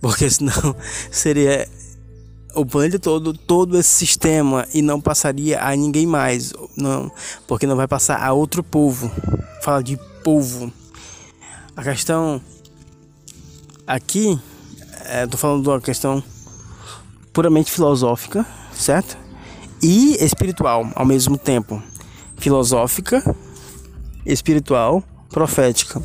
[0.00, 0.74] Porque senão
[1.12, 1.68] seria
[2.54, 6.52] o planeta todo, todo esse sistema e não passaria a ninguém mais.
[6.76, 7.12] Não,
[7.46, 9.10] porque não vai passar a outro povo.
[9.62, 10.72] Fala de povo.
[11.76, 12.40] A questão
[13.86, 14.38] aqui,
[15.04, 16.22] é, tô falando uma questão
[17.34, 19.18] puramente filosófica, certo?
[19.82, 21.82] E espiritual ao mesmo tempo
[22.38, 23.22] filosófica,
[24.24, 26.00] espiritual, profética.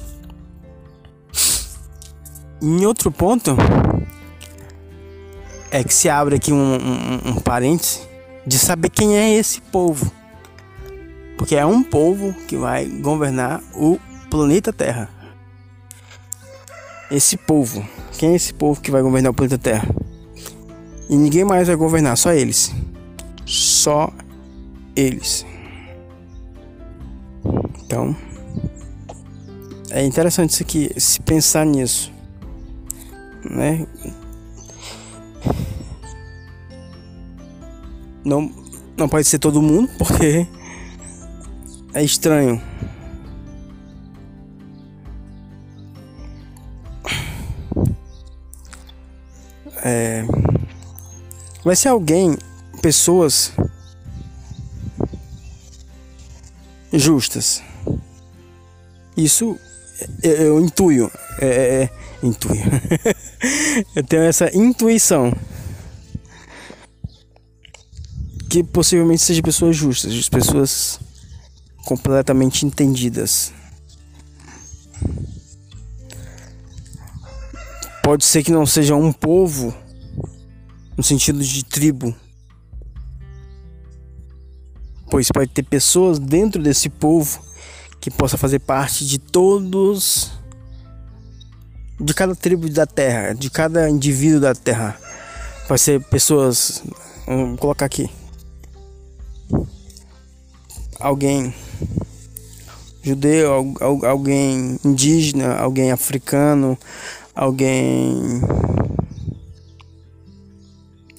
[2.62, 3.56] Em outro ponto,
[5.72, 8.02] é que se abre aqui um, um, um parêntese
[8.46, 10.12] de saber quem é esse povo.
[11.38, 13.98] Porque é um povo que vai governar o
[14.30, 15.10] planeta Terra.
[17.10, 17.88] Esse povo.
[18.18, 19.99] Quem é esse povo que vai governar o planeta Terra?
[21.10, 22.72] E ninguém mais vai governar, só eles.
[23.46, 24.14] Só
[24.96, 25.44] eles.
[27.84, 28.16] Então,
[29.90, 32.12] é interessante isso aqui, se pensar nisso,
[33.44, 33.88] né?
[38.24, 38.52] Não,
[38.96, 40.46] não pode ser todo mundo, porque
[41.94, 42.62] é estranho.
[49.84, 50.24] É,
[51.64, 52.38] vai ser alguém,
[52.82, 53.52] pessoas
[56.92, 57.62] justas.
[59.16, 59.58] Isso
[60.24, 61.12] eu, eu intuio.
[61.40, 61.90] É, é, é
[62.24, 62.62] intuio.
[63.96, 65.34] eu tenho essa intuição.
[68.50, 71.00] Que possivelmente sejam pessoas justas, pessoas
[71.86, 73.54] completamente entendidas.
[78.02, 79.76] Pode ser que não seja um povo
[81.00, 82.14] no sentido de tribo,
[85.10, 87.40] pois pode ter pessoas dentro desse povo
[88.02, 90.30] que possa fazer parte de todos
[91.98, 95.00] de cada tribo da terra, de cada indivíduo da terra.
[95.70, 96.84] Vai ser pessoas,
[97.26, 98.10] vamos colocar aqui.
[101.00, 101.56] Alguém
[103.02, 103.74] judeu,
[104.06, 106.78] alguém indígena, alguém africano,
[107.34, 108.42] alguém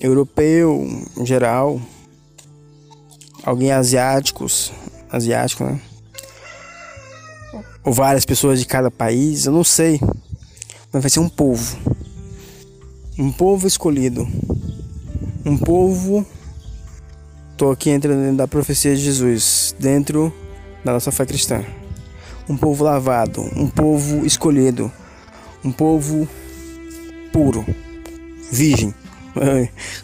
[0.00, 0.86] europeu
[1.16, 1.80] em geral,
[3.44, 4.72] alguém asiáticos,
[5.10, 5.80] asiático, né?
[7.84, 10.00] Ou várias pessoas de cada país, eu não sei.
[10.92, 11.78] Mas vai ser um povo.
[13.18, 14.26] Um povo escolhido.
[15.44, 16.26] Um povo.
[17.56, 20.32] Tô aqui entrando da profecia de Jesus, dentro
[20.84, 21.64] da nossa fé cristã.
[22.48, 24.90] Um povo lavado, um povo escolhido,
[25.62, 26.26] um povo
[27.32, 27.64] puro,
[28.50, 28.94] virgem.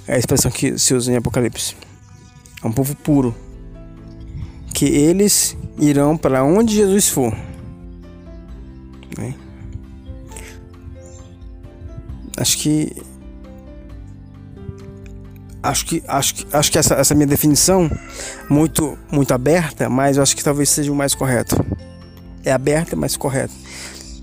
[0.07, 1.77] É a expressão que se usa em Apocalipse.
[2.63, 3.35] É um povo puro.
[4.73, 7.33] Que eles irão para onde Jesus for.
[9.19, 9.35] Né?
[12.37, 12.93] Acho que
[15.63, 17.91] acho que acho que acho que essa, essa minha definição
[18.49, 21.57] muito muito aberta, mas eu acho que talvez seja o mais correto.
[22.45, 23.55] É aberta, mas correto.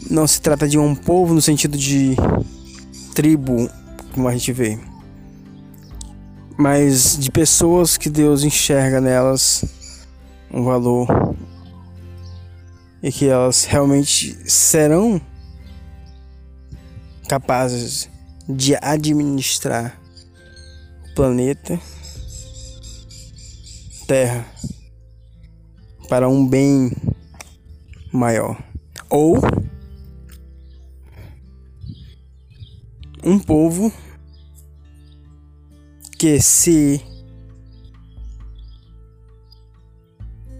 [0.09, 2.15] Não se trata de um povo no sentido de
[3.13, 3.69] tribo,
[4.13, 4.79] como a gente vê,
[6.57, 9.63] mas de pessoas que Deus enxerga nelas
[10.51, 11.07] um valor
[13.01, 15.19] e que elas realmente serão
[17.27, 18.09] capazes
[18.47, 19.99] de administrar
[21.09, 21.79] o planeta
[24.07, 24.45] Terra
[26.09, 26.91] para um bem
[28.11, 28.61] maior.
[29.09, 29.39] Ou
[33.23, 33.91] um povo
[36.41, 37.01] se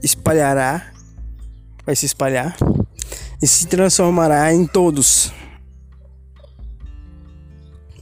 [0.02, 0.92] espalhará,
[1.86, 2.58] vai se espalhar
[3.42, 5.32] e se transformará em todos.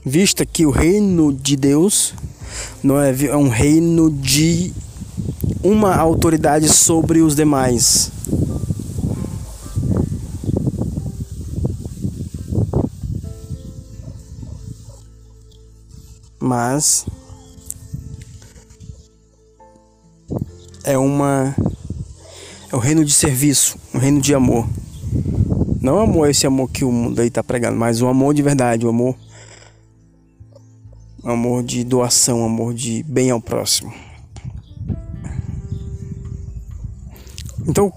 [0.04, 2.14] Vista que o reino de Deus
[2.82, 4.72] não é, é um reino de
[5.62, 8.10] uma autoridade sobre os demais.
[16.40, 17.06] Mas
[20.84, 21.54] é uma
[22.70, 24.68] é o reino de serviço, um reino de amor.
[25.80, 28.86] Não amor esse amor que o mundo aí tá pregando, mas o amor de verdade,
[28.86, 29.16] o amor
[31.24, 33.92] amor de doação, amor de bem ao próximo.
[37.66, 37.92] Então,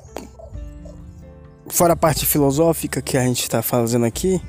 [1.67, 4.39] fora a parte filosófica que a gente está fazendo aqui,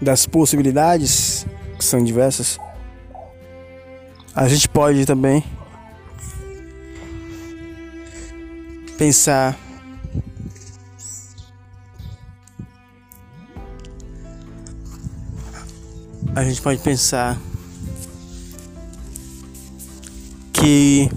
[0.00, 1.46] das possibilidades
[1.78, 2.58] que são diversas,
[4.34, 5.44] a gente pode também
[8.96, 9.58] pensar.
[16.34, 17.38] A gente pode pensar
[20.52, 21.08] que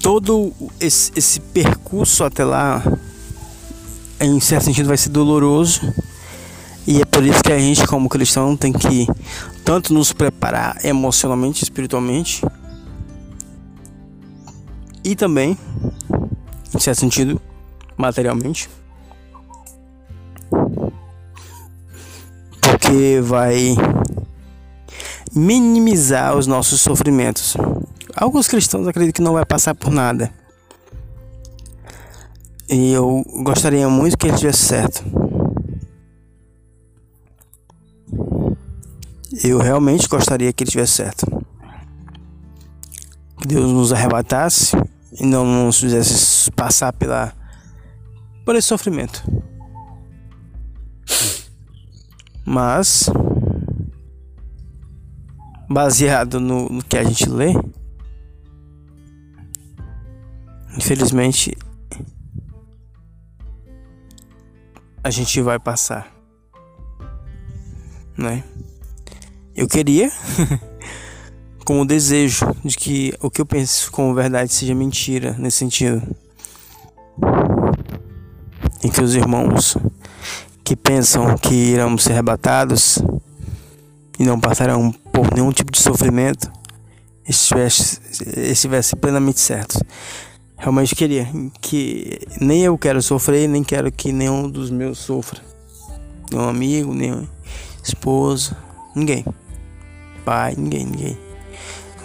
[0.00, 2.82] todo esse, esse percurso até lá
[4.20, 5.80] em certo sentido vai ser doloroso.
[6.86, 9.06] E é por isso que a gente como cristão tem que
[9.64, 12.42] tanto nos preparar emocionalmente, espiritualmente,
[15.04, 15.56] e também,
[16.74, 17.40] em certo sentido,
[17.96, 18.68] materialmente.
[22.60, 23.76] Porque vai
[25.34, 27.56] minimizar os nossos sofrimentos.
[28.14, 30.32] Alguns cristãos acreditam que não vai passar por nada.
[32.68, 35.02] E eu gostaria muito que ele tivesse certo.
[39.42, 41.26] Eu realmente gostaria que ele tivesse certo.
[43.46, 44.76] Deus nos arrebatasse
[45.12, 47.32] e não nos fizesse passar pela
[48.44, 49.22] por esse sofrimento.
[52.44, 53.10] Mas
[55.68, 57.52] baseado no, no que a gente lê,
[60.76, 61.54] infelizmente
[65.04, 66.10] a gente vai passar,
[68.16, 68.42] né?
[69.54, 70.10] Eu queria
[71.68, 76.00] com o desejo de que o que eu penso como verdade seja mentira nesse sentido.
[78.90, 79.76] Que os irmãos
[80.64, 82.98] que pensam que irão ser arrebatados
[84.18, 86.50] e não passarão por nenhum tipo de sofrimento
[87.28, 88.00] estivesse,
[88.34, 89.78] estivesse plenamente certo.
[90.56, 91.28] Realmente queria
[91.60, 95.42] que nem eu quero sofrer, nem quero que nenhum dos meus sofra.
[96.32, 97.28] Nenhum amigo, nenhum
[97.84, 98.56] esposa,
[98.96, 99.22] ninguém.
[100.24, 101.27] Pai, ninguém, ninguém.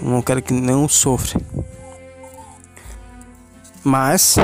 [0.04, 1.40] Não quero que nenhum sofra.
[3.82, 4.36] Mas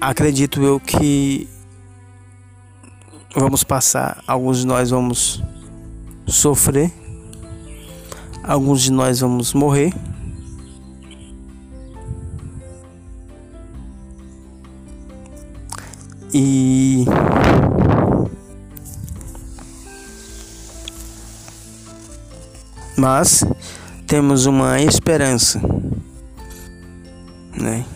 [0.00, 1.46] acredito eu que
[3.34, 5.42] vamos passar, alguns de nós vamos
[6.26, 6.90] sofrer,
[8.42, 9.92] alguns de nós vamos morrer.
[16.32, 17.04] E
[22.98, 23.44] Mas
[24.08, 25.60] temos uma esperança,
[27.56, 27.86] né?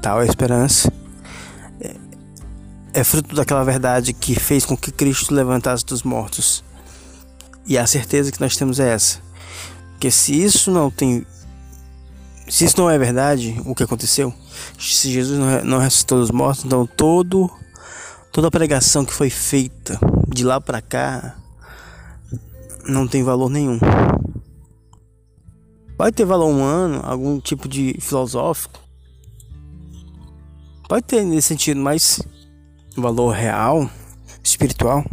[0.00, 0.90] Tal esperança
[1.78, 1.94] é,
[2.94, 6.64] é fruto daquela verdade que fez com que Cristo levantasse dos mortos.
[7.66, 9.18] E a certeza que nós temos é essa.
[9.90, 11.26] Porque se isso não tem
[12.48, 14.32] se isso não é verdade, o que aconteceu,
[14.78, 17.50] se Jesus não ressuscitou dos mortos, então todo
[18.32, 21.36] toda a pregação que foi feita de lá para cá
[22.90, 23.78] não tem valor nenhum.
[25.96, 28.80] Pode ter valor humano, algum tipo de filosófico.
[30.88, 32.20] Pode ter nesse sentido, mas
[32.96, 33.88] valor real,
[34.42, 35.04] espiritual,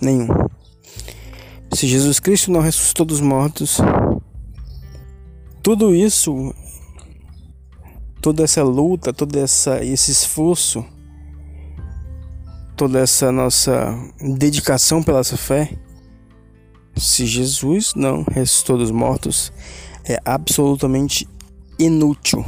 [0.00, 0.28] nenhum.
[1.72, 3.78] Se Jesus Cristo não ressuscitou dos mortos,
[5.62, 6.54] tudo isso
[8.20, 10.84] toda essa luta, todo essa, esse esforço,
[12.76, 13.96] toda essa nossa
[14.36, 15.70] dedicação pela nossa fé,
[16.96, 19.52] se Jesus não ressuscitou dos mortos,
[20.04, 21.28] é absolutamente
[21.78, 22.44] inútil.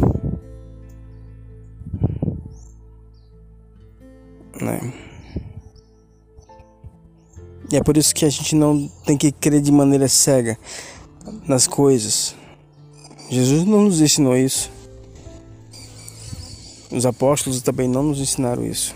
[4.61, 4.92] Né?
[7.70, 10.59] E é por isso que a gente não tem que crer de maneira cega
[11.46, 12.34] nas coisas.
[13.28, 14.70] Jesus não nos ensinou isso.
[16.90, 18.94] Os apóstolos também não nos ensinaram isso.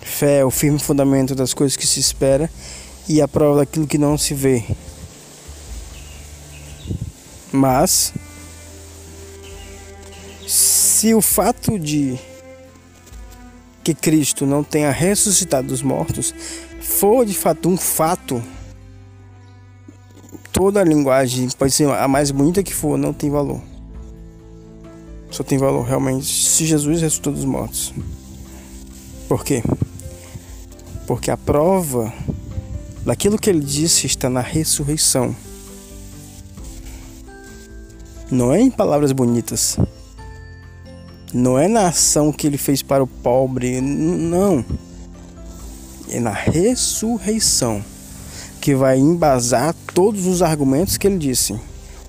[0.00, 2.48] Fé é o firme fundamento das coisas que se espera
[3.08, 4.64] e a prova daquilo que não se vê.
[7.50, 8.12] Mas
[10.46, 12.18] se o fato de
[13.82, 16.34] que Cristo não tenha ressuscitado dos mortos
[16.80, 18.42] for de fato um fato,
[20.52, 23.62] toda a linguagem, pode ser a mais bonita que for, não tem valor
[25.30, 27.92] só tem valor realmente se Jesus ressuscitou dos mortos.
[29.28, 29.62] Por quê?
[31.06, 32.12] Porque a prova
[33.04, 35.34] daquilo que ele disse está na ressurreição.
[38.30, 39.78] Não é em palavras bonitas.
[41.32, 43.80] Não é na ação que ele fez para o pobre.
[43.80, 44.64] Não.
[46.10, 47.82] É na ressurreição
[48.60, 51.58] que vai embasar todos os argumentos que ele disse.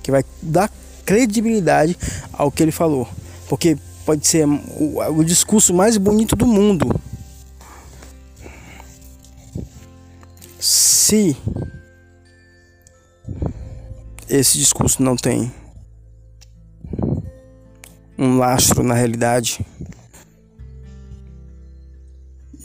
[0.03, 0.69] Que vai dar
[1.05, 1.97] credibilidade
[2.33, 3.07] ao que ele falou.
[3.47, 6.99] Porque pode ser o, o discurso mais bonito do mundo.
[10.59, 11.37] Se
[14.27, 15.51] esse discurso não tem
[18.17, 19.65] um lastro na realidade,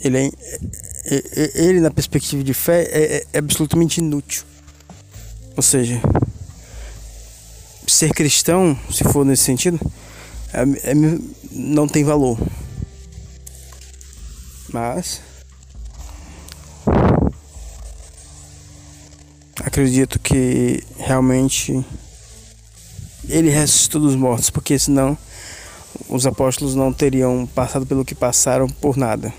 [0.01, 4.43] ele, é, é, é, ele na perspectiva de fé é, é absolutamente inútil.
[5.57, 6.01] Ou seja,
[7.87, 9.79] ser cristão, se for nesse sentido,
[10.53, 10.95] é, é,
[11.53, 12.37] não tem valor.
[14.73, 15.21] Mas
[19.63, 21.85] acredito que realmente
[23.29, 25.17] ele ressuscitou dos mortos, porque senão
[26.09, 29.33] os apóstolos não teriam passado pelo que passaram por nada.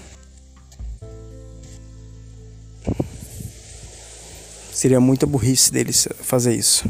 [4.74, 6.90] Seria muita burrice deles fazer isso.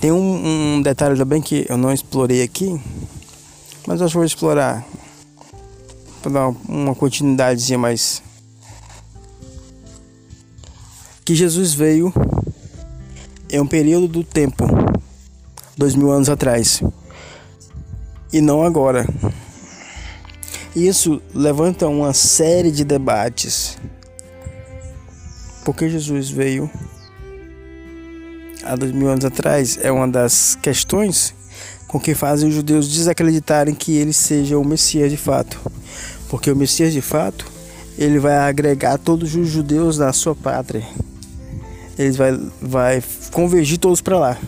[0.00, 2.80] Tem um, um detalhe também que eu não explorei aqui,
[3.86, 4.84] mas eu acho que vou explorar
[6.20, 8.22] para dar uma continuidadezinha mais.
[11.24, 12.12] Que Jesus veio
[13.50, 14.64] em um período do tempo,
[15.76, 16.82] dois mil anos atrás,
[18.32, 19.06] e não agora.
[20.74, 23.76] Isso levanta uma série de debates.
[25.64, 26.68] Porque Jesus veio
[28.64, 31.34] há dois mil anos atrás é uma das questões
[31.86, 35.60] com que fazem os judeus desacreditarem que ele seja o Messias de fato.
[36.30, 37.46] Porque o Messias de fato,
[37.98, 40.86] ele vai agregar todos os judeus da sua pátria.
[42.02, 44.38] Ele vai, vai convergir todos para lá.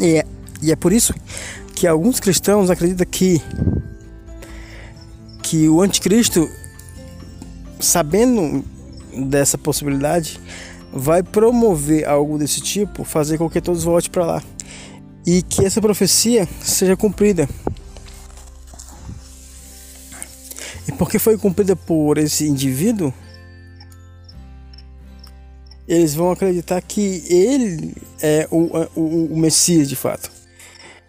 [0.00, 0.26] E é,
[0.62, 1.14] e é por isso
[1.74, 3.40] que alguns cristãos acreditam que,
[5.42, 6.48] que o anticristo,
[7.78, 8.64] sabendo
[9.26, 10.40] dessa possibilidade,
[10.92, 14.42] vai promover algo desse tipo, fazer com que todos voltem para lá
[15.26, 17.48] e que essa profecia seja cumprida.
[20.86, 23.12] E porque foi cumprida por esse indivíduo,
[25.88, 30.30] eles vão acreditar que ele é o, o, o Messias de fato.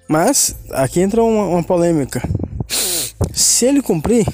[0.07, 2.21] Mas aqui entra uma, uma polêmica.
[3.33, 4.25] Se ele cumprir,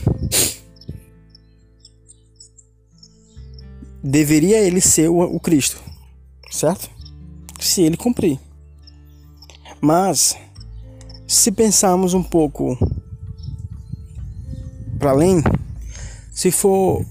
[4.04, 5.82] deveria ele ser o, o Cristo,
[6.52, 6.92] certo?
[7.60, 8.40] Se ele cumprir.
[9.82, 10.38] Mas,
[11.28, 12.78] se pensarmos um pouco
[15.00, 15.44] para além,
[16.32, 17.04] se for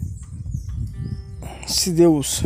[1.67, 2.43] se Deus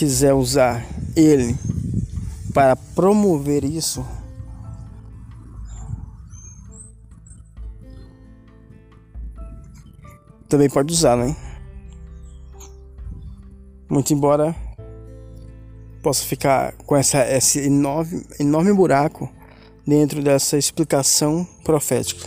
[0.00, 0.82] quiser usar
[1.14, 1.54] ele
[2.54, 4.02] para promover isso,
[10.48, 11.36] também pode usar, né?
[13.90, 14.56] Muito embora
[16.02, 19.30] possa ficar com essa, esse enorme, enorme buraco
[19.86, 22.26] dentro dessa explicação profética.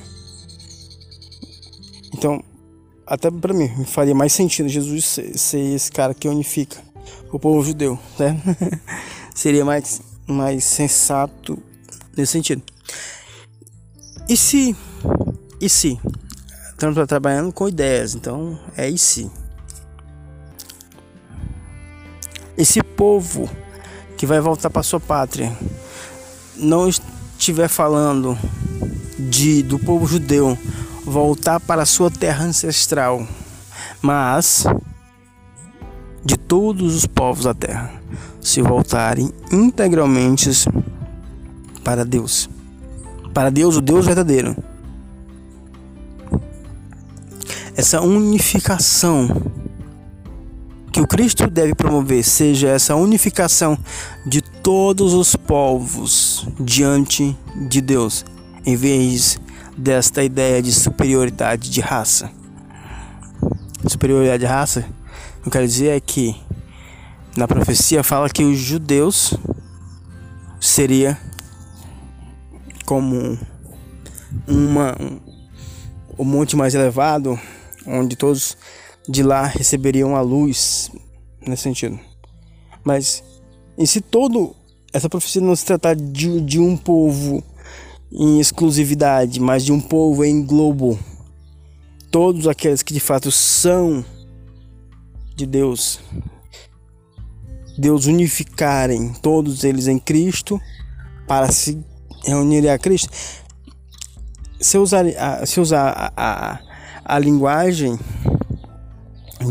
[2.14, 2.44] Então,
[3.04, 6.93] até para mim, faria mais sentido Jesus ser, ser, esse cara que unifica
[7.32, 8.40] o povo judeu, né?
[9.34, 11.62] Seria mais, mais sensato
[12.16, 12.62] nesse sentido.
[14.30, 14.76] E se,
[15.60, 16.00] e se
[16.70, 19.30] estamos trabalhando com ideias, então é e se.
[22.58, 23.50] Esse povo
[24.16, 25.52] que vai voltar para sua pátria
[26.56, 28.38] não estiver falando
[29.18, 30.58] de do povo judeu
[31.04, 33.28] voltar para sua terra ancestral,
[34.02, 34.66] mas
[36.24, 37.92] de todos os povos da terra
[38.42, 40.50] se voltarem integralmente
[41.84, 42.50] para Deus.
[43.34, 44.56] Para Deus, o Deus verdadeiro
[47.76, 49.28] essa unificação
[50.92, 53.78] que o Cristo deve promover seja essa unificação
[54.26, 57.36] de todos os povos diante
[57.68, 58.24] de Deus,
[58.64, 59.40] em vez
[59.76, 62.30] desta ideia de superioridade de raça.
[63.88, 64.86] Superioridade de raça,
[65.46, 66.36] eu quero dizer é que
[67.36, 69.34] na profecia fala que os judeus
[70.60, 71.18] seria
[72.86, 73.38] como
[74.48, 75.20] uma um,
[76.18, 77.40] o monte mais elevado
[77.86, 78.58] onde todos
[79.08, 80.90] de lá receberiam a luz
[81.46, 82.00] nesse sentido.
[82.84, 83.24] Mas
[83.78, 84.56] em si todo
[84.94, 87.44] essa profecia não se trata de, de um povo
[88.12, 90.98] em exclusividade, mas de um povo em globo.
[92.12, 94.06] Todos aqueles que de fato são
[95.36, 96.00] de Deus.
[97.78, 100.60] Deus unificarem todos eles em Cristo
[101.28, 101.84] para se
[102.26, 103.10] reunirem a Cristo.
[104.60, 105.06] Se usar,
[105.46, 106.74] se usar a, a
[107.04, 108.00] a linguagem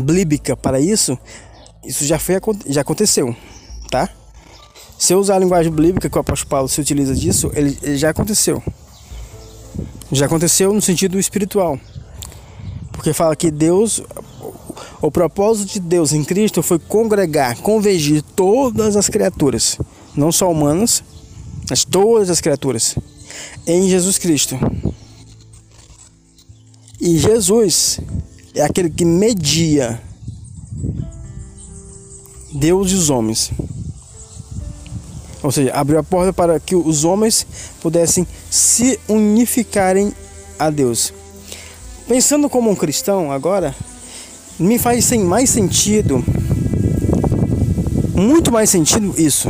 [0.03, 1.17] bíblica para isso,
[1.85, 2.35] isso já foi
[2.67, 3.35] já aconteceu,
[3.89, 4.09] tá?
[4.97, 7.97] Se eu usar a linguagem bíblica que o apóstolo Paulo se utiliza disso, ele, ele
[7.97, 8.63] já aconteceu.
[10.11, 11.77] Já aconteceu no sentido espiritual.
[12.91, 14.01] Porque fala que Deus,
[15.01, 19.77] o propósito de Deus em Cristo foi congregar, convergir todas as criaturas,
[20.15, 21.03] não só humanas,
[21.69, 22.95] mas todas as criaturas,
[23.65, 24.57] em Jesus Cristo.
[26.99, 27.99] E Jesus
[28.55, 30.01] é aquele que media
[32.53, 33.51] Deus e os homens.
[35.41, 37.45] Ou seja, abriu a porta para que os homens
[37.81, 40.13] pudessem se unificarem
[40.57, 41.13] a Deus.
[42.07, 43.75] Pensando como um cristão agora,
[44.59, 46.23] me faz mais sentido,
[48.13, 49.49] muito mais sentido isso.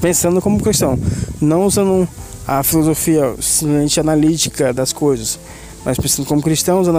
[0.00, 0.98] Pensando como cristão,
[1.40, 2.08] não usando
[2.46, 5.38] a filosofia simplesmente analítica das coisas,
[5.84, 6.98] mas pensando como cristão, usando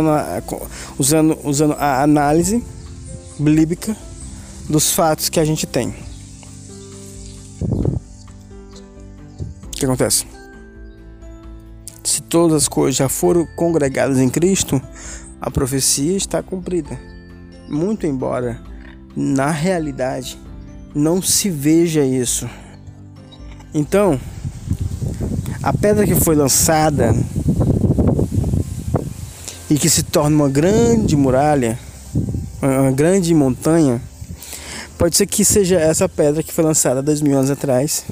[0.97, 2.63] usando, usando a análise
[3.39, 3.95] bíblica
[4.69, 5.93] dos fatos que a gente tem.
[9.63, 10.25] O que acontece?
[12.03, 14.81] Se todas as coisas já foram congregadas em Cristo,
[15.41, 16.99] a profecia está cumprida.
[17.67, 18.59] Muito embora
[19.15, 20.37] na realidade
[20.93, 22.49] não se veja isso.
[23.73, 24.19] Então,
[25.61, 27.13] a pedra que foi lançada
[29.69, 31.77] e que se torna uma grande muralha,
[32.61, 34.01] uma grande montanha,
[34.97, 38.03] pode ser que seja essa pedra que foi lançada dois mil anos atrás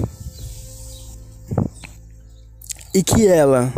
[2.94, 3.74] e que ela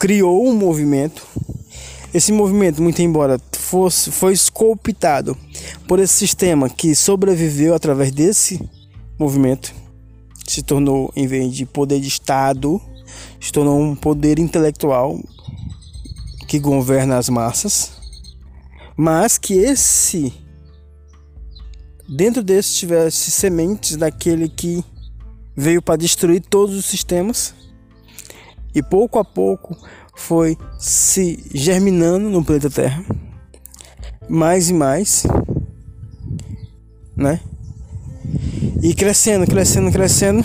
[0.00, 1.24] criou um movimento.
[2.12, 5.36] Esse movimento, muito embora fosse, foi esculpitado
[5.86, 8.58] por esse sistema que sobreviveu através desse
[9.18, 9.72] movimento,
[10.48, 12.80] se tornou, em vez de poder de Estado,
[13.38, 15.20] se tornou um poder intelectual
[16.48, 17.92] que governa as massas,
[18.96, 20.32] mas que esse
[22.08, 24.82] dentro desse tivesse sementes daquele que
[25.54, 27.59] veio para destruir todos os sistemas
[28.74, 29.76] e pouco a pouco
[30.16, 33.04] foi se germinando no planeta Terra,
[34.28, 35.26] mais e mais,
[37.16, 37.40] né?
[38.82, 40.44] E crescendo, crescendo, crescendo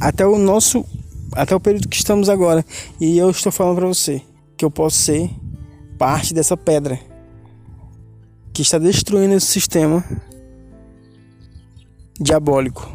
[0.00, 0.84] até o nosso
[1.32, 2.64] até o período que estamos agora.
[3.00, 4.22] E eu estou falando para você
[4.56, 5.30] que eu posso ser
[5.98, 6.98] parte dessa pedra
[8.52, 10.02] que está destruindo esse sistema
[12.18, 12.90] diabólico.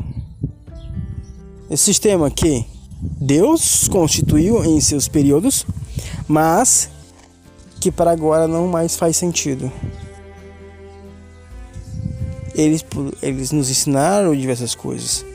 [1.70, 2.66] Esse sistema que
[3.02, 5.66] Deus constituiu em seus períodos,
[6.28, 6.90] mas
[7.80, 9.72] que para agora não mais faz sentido.
[12.54, 12.86] Eles,
[13.24, 15.26] eles nos ensinaram diversas coisas,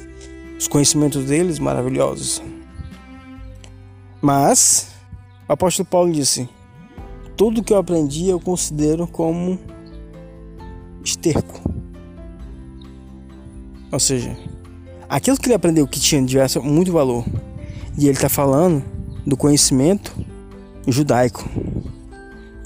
[0.57, 2.41] os conhecimentos deles maravilhosos.
[4.23, 4.89] Mas
[5.49, 6.49] o apóstolo Paulo disse:
[7.37, 9.59] Tudo que eu aprendi eu considero como
[11.05, 11.61] esterco.
[13.91, 14.37] Ou seja,
[15.09, 17.25] aquilo que ele aprendeu que tinha diverso, muito valor,
[17.99, 18.85] e ele está falando
[19.27, 20.15] do conhecimento
[20.87, 21.49] judaico,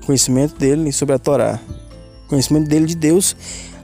[0.04, 1.58] conhecimento dele sobre a Torá,
[2.28, 3.36] conhecimento dele de Deus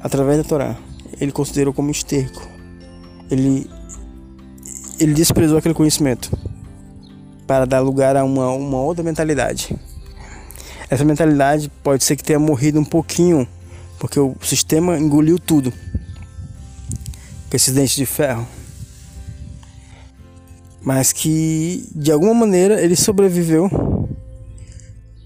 [0.02, 0.76] através da Torá.
[1.20, 2.46] Ele considerou como esterco.
[3.30, 3.68] Ele
[4.98, 6.30] ele desprezou aquele conhecimento
[7.46, 9.76] para dar lugar a uma, uma outra mentalidade.
[10.88, 13.46] Essa mentalidade pode ser que tenha morrido um pouquinho,
[13.98, 15.72] porque o sistema engoliu tudo
[17.50, 18.46] com esses dentes de ferro.
[20.86, 23.68] Mas que de alguma maneira ele sobreviveu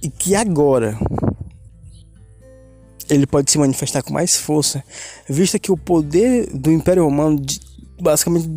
[0.02, 0.98] e que agora
[3.10, 4.82] ele pode se manifestar com mais força,
[5.28, 7.44] visto que o poder do Império Romano
[8.00, 8.48] basicamente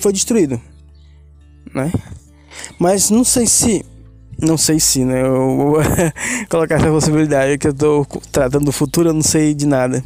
[0.00, 0.60] foi destruído,
[1.72, 1.92] né?
[2.76, 3.86] Mas não sei se,
[4.36, 5.22] não sei se, né?
[5.22, 5.76] Eu vou
[6.50, 10.02] colocar essa possibilidade que eu estou tratando do futuro, eu não sei de nada.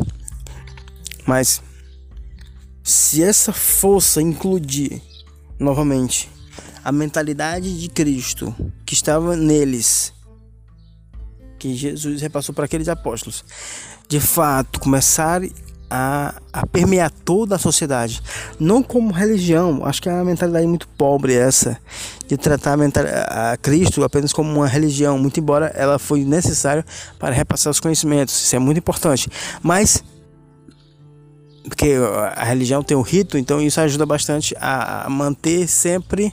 [1.26, 1.62] Mas
[2.84, 5.00] se essa força incluir
[5.62, 6.28] novamente
[6.84, 10.12] a mentalidade de Cristo que estava neles,
[11.58, 13.44] que Jesus repassou para aqueles apóstolos,
[14.08, 15.40] de fato começar
[15.88, 18.20] a, a, permear toda a sociedade,
[18.58, 19.82] não como religião.
[19.84, 21.78] Acho que é uma mentalidade muito pobre essa
[22.26, 26.84] de tratar a, a Cristo apenas como uma religião, muito embora ela foi necessária
[27.18, 28.34] para repassar os conhecimentos.
[28.34, 29.30] Isso é muito importante,
[29.62, 30.02] mas
[31.68, 31.94] porque
[32.34, 36.32] a religião tem o rito, então isso ajuda bastante a manter sempre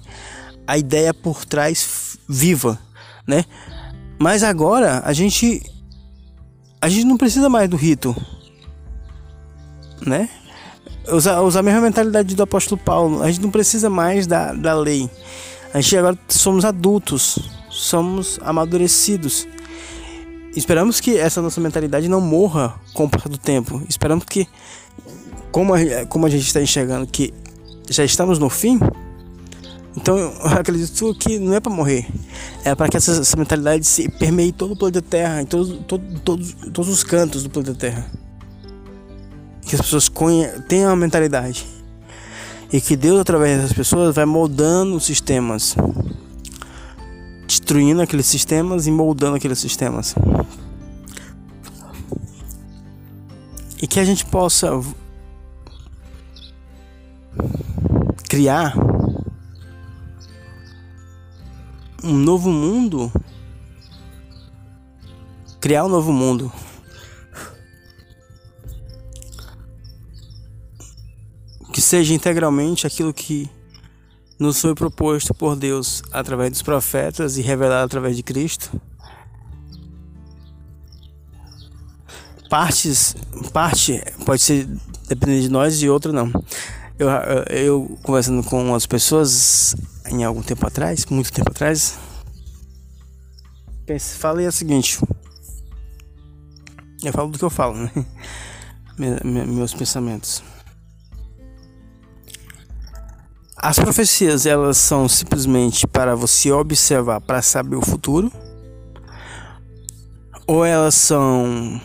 [0.65, 2.80] a ideia por trás viva,
[3.27, 3.45] né?
[4.19, 5.61] Mas agora a gente
[6.81, 8.15] a gente não precisa mais do rito,
[10.06, 10.30] né?
[11.11, 14.73] Usar, usar a mesma mentalidade do apóstolo Paulo, a gente não precisa mais da, da
[14.73, 15.10] lei.
[15.73, 17.39] A gente agora somos adultos,
[17.69, 19.47] somos amadurecidos.
[20.56, 23.84] Esperamos que essa nossa mentalidade não morra com o passar do tempo.
[23.88, 24.47] Esperamos que
[25.51, 27.34] como a, como a gente está enxergando que
[27.89, 28.80] já estamos no fim,
[29.95, 32.07] então eu acredito que não é para morrer,
[32.63, 36.03] é para que essa, essa, mentalidade se permeie todo o planeta Terra, em todos, todo,
[36.21, 38.05] todos, todos os cantos do planeta Terra.
[39.61, 40.09] Que as pessoas
[40.67, 41.65] tenham a mentalidade.
[42.71, 45.76] E que Deus, através dessas pessoas, vai moldando os sistemas.
[47.45, 50.15] Destruindo aqueles sistemas e moldando aqueles sistemas.
[53.81, 54.69] E que a gente possa
[58.28, 58.76] criar
[62.03, 63.11] um novo mundo,
[65.60, 66.52] criar um novo mundo.
[71.74, 73.49] Que seja integralmente aquilo que
[74.40, 78.82] nos foi proposto por Deus através dos profetas e revelado através de Cristo.
[82.49, 83.16] Partes,
[83.53, 84.68] parte pode ser
[85.07, 86.32] dependendo de nós e outra não.
[86.99, 87.07] Eu,
[87.49, 89.73] eu conversando com as pessoas
[90.11, 91.97] em algum tempo atrás, muito tempo atrás,
[93.89, 94.99] pense, falei o seguinte.
[97.03, 97.91] Eu falo do que eu falo, né?
[99.23, 100.43] Meus pensamentos.
[103.57, 108.31] As profecias, elas são simplesmente para você observar para saber o futuro?
[110.45, 111.81] Ou elas são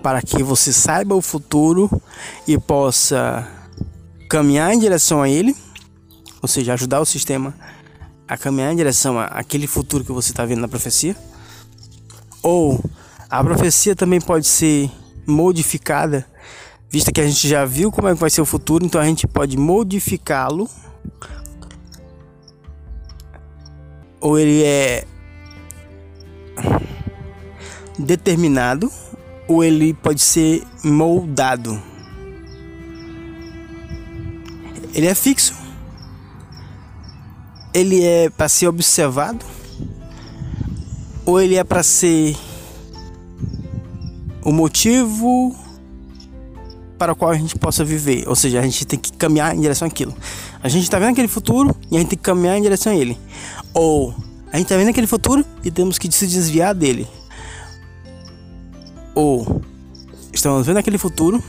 [0.00, 1.90] para que você saiba o futuro
[2.46, 3.57] e possa
[4.28, 5.56] caminhar em direção a ele,
[6.42, 7.54] ou seja, ajudar o sistema
[8.28, 11.16] a caminhar em direção àquele futuro que você está vendo na profecia.
[12.42, 12.78] Ou
[13.30, 14.90] a profecia também pode ser
[15.26, 16.26] modificada,
[16.90, 19.04] vista que a gente já viu como é que vai ser o futuro, então a
[19.04, 20.68] gente pode modificá-lo.
[24.20, 25.06] Ou ele é
[27.98, 28.90] determinado,
[29.46, 31.80] ou ele pode ser moldado.
[34.94, 35.54] Ele é fixo.
[37.74, 39.44] Ele é para ser observado
[41.28, 42.34] ou ele é para ser
[44.42, 45.54] o motivo
[46.98, 49.60] para o qual a gente possa viver, ou seja, a gente tem que caminhar em
[49.60, 50.16] direção àquilo.
[50.62, 52.96] A gente está vendo aquele futuro e a gente tem que caminhar em direção a
[52.96, 53.16] ele.
[53.74, 54.14] Ou
[54.50, 57.06] a gente está vendo aquele futuro e temos que se desviar dele.
[59.14, 59.62] Ou
[60.32, 61.44] estamos vendo aquele futuro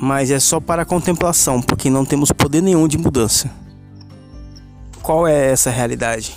[0.00, 3.50] mas é só para contemplação, porque não temos poder nenhum de mudança.
[5.02, 6.36] Qual é essa realidade?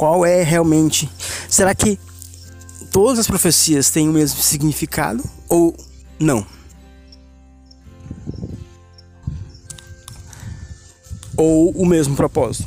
[0.00, 1.10] qual é realmente.
[1.46, 1.98] Será que
[2.90, 5.76] todas as profecias têm o mesmo significado ou
[6.18, 6.46] não?
[11.36, 12.66] Ou o mesmo propósito?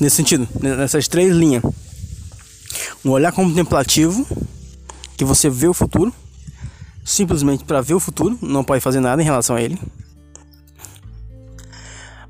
[0.00, 1.62] Nesse sentido, nessas três linhas.
[3.04, 4.26] Um olhar contemplativo,
[5.16, 6.12] que você vê o futuro,
[7.04, 9.78] simplesmente para ver o futuro, não pode fazer nada em relação a ele.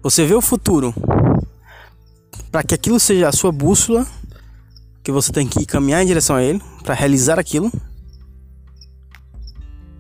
[0.03, 0.93] Você vê o futuro
[2.51, 4.07] para que aquilo seja a sua bússola,
[5.03, 7.73] que você tem que caminhar em direção a ele para realizar aquilo.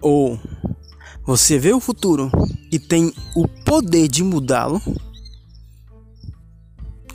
[0.00, 0.38] Ou
[1.24, 2.30] você vê o futuro
[2.70, 4.82] e tem o poder de mudá-lo.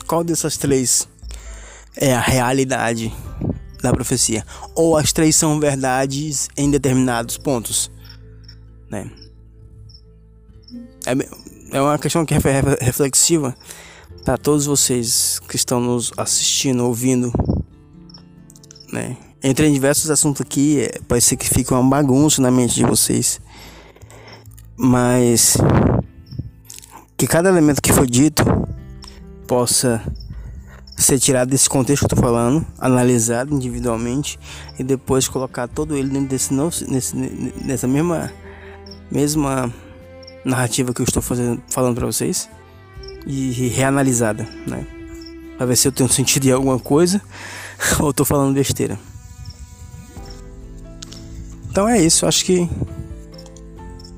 [0.06, 1.08] Qual dessas três
[1.96, 3.12] é a realidade
[3.82, 4.44] da profecia?
[4.74, 7.90] Ou as três são verdades em determinados pontos?
[8.90, 9.10] Né?
[11.06, 12.38] É, é uma questão que é
[12.80, 13.54] reflexiva
[14.24, 17.32] para todos vocês que estão nos assistindo, ouvindo,
[18.92, 19.16] né?
[19.42, 23.40] Entre diversos assuntos aqui, é, pode ser que fique uma bagunça na mente de vocês,
[24.76, 25.56] mas
[27.16, 28.44] que cada elemento que foi dito
[29.46, 30.02] possa
[31.02, 34.38] ser tirado desse contexto que eu tô falando, analisado individualmente
[34.78, 38.32] e depois colocar todo ele dentro desse novo, nesse, nessa mesma
[39.10, 39.72] mesma
[40.44, 42.48] narrativa que eu estou fazendo, falando para vocês
[43.26, 44.86] e reanalisada, né?
[45.56, 47.20] Pra ver se eu tenho sentido em alguma coisa
[48.00, 48.98] ou tô falando besteira.
[51.70, 52.68] Então é isso, acho que.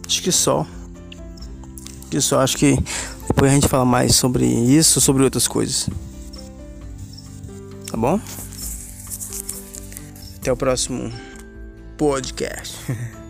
[0.06, 0.66] Acho que só.
[2.10, 2.78] Que só, acho que
[3.26, 5.88] depois a gente fala mais sobre isso, sobre outras coisas.
[7.93, 8.19] Tá bom?
[10.40, 11.12] Até o próximo
[11.98, 12.78] podcast.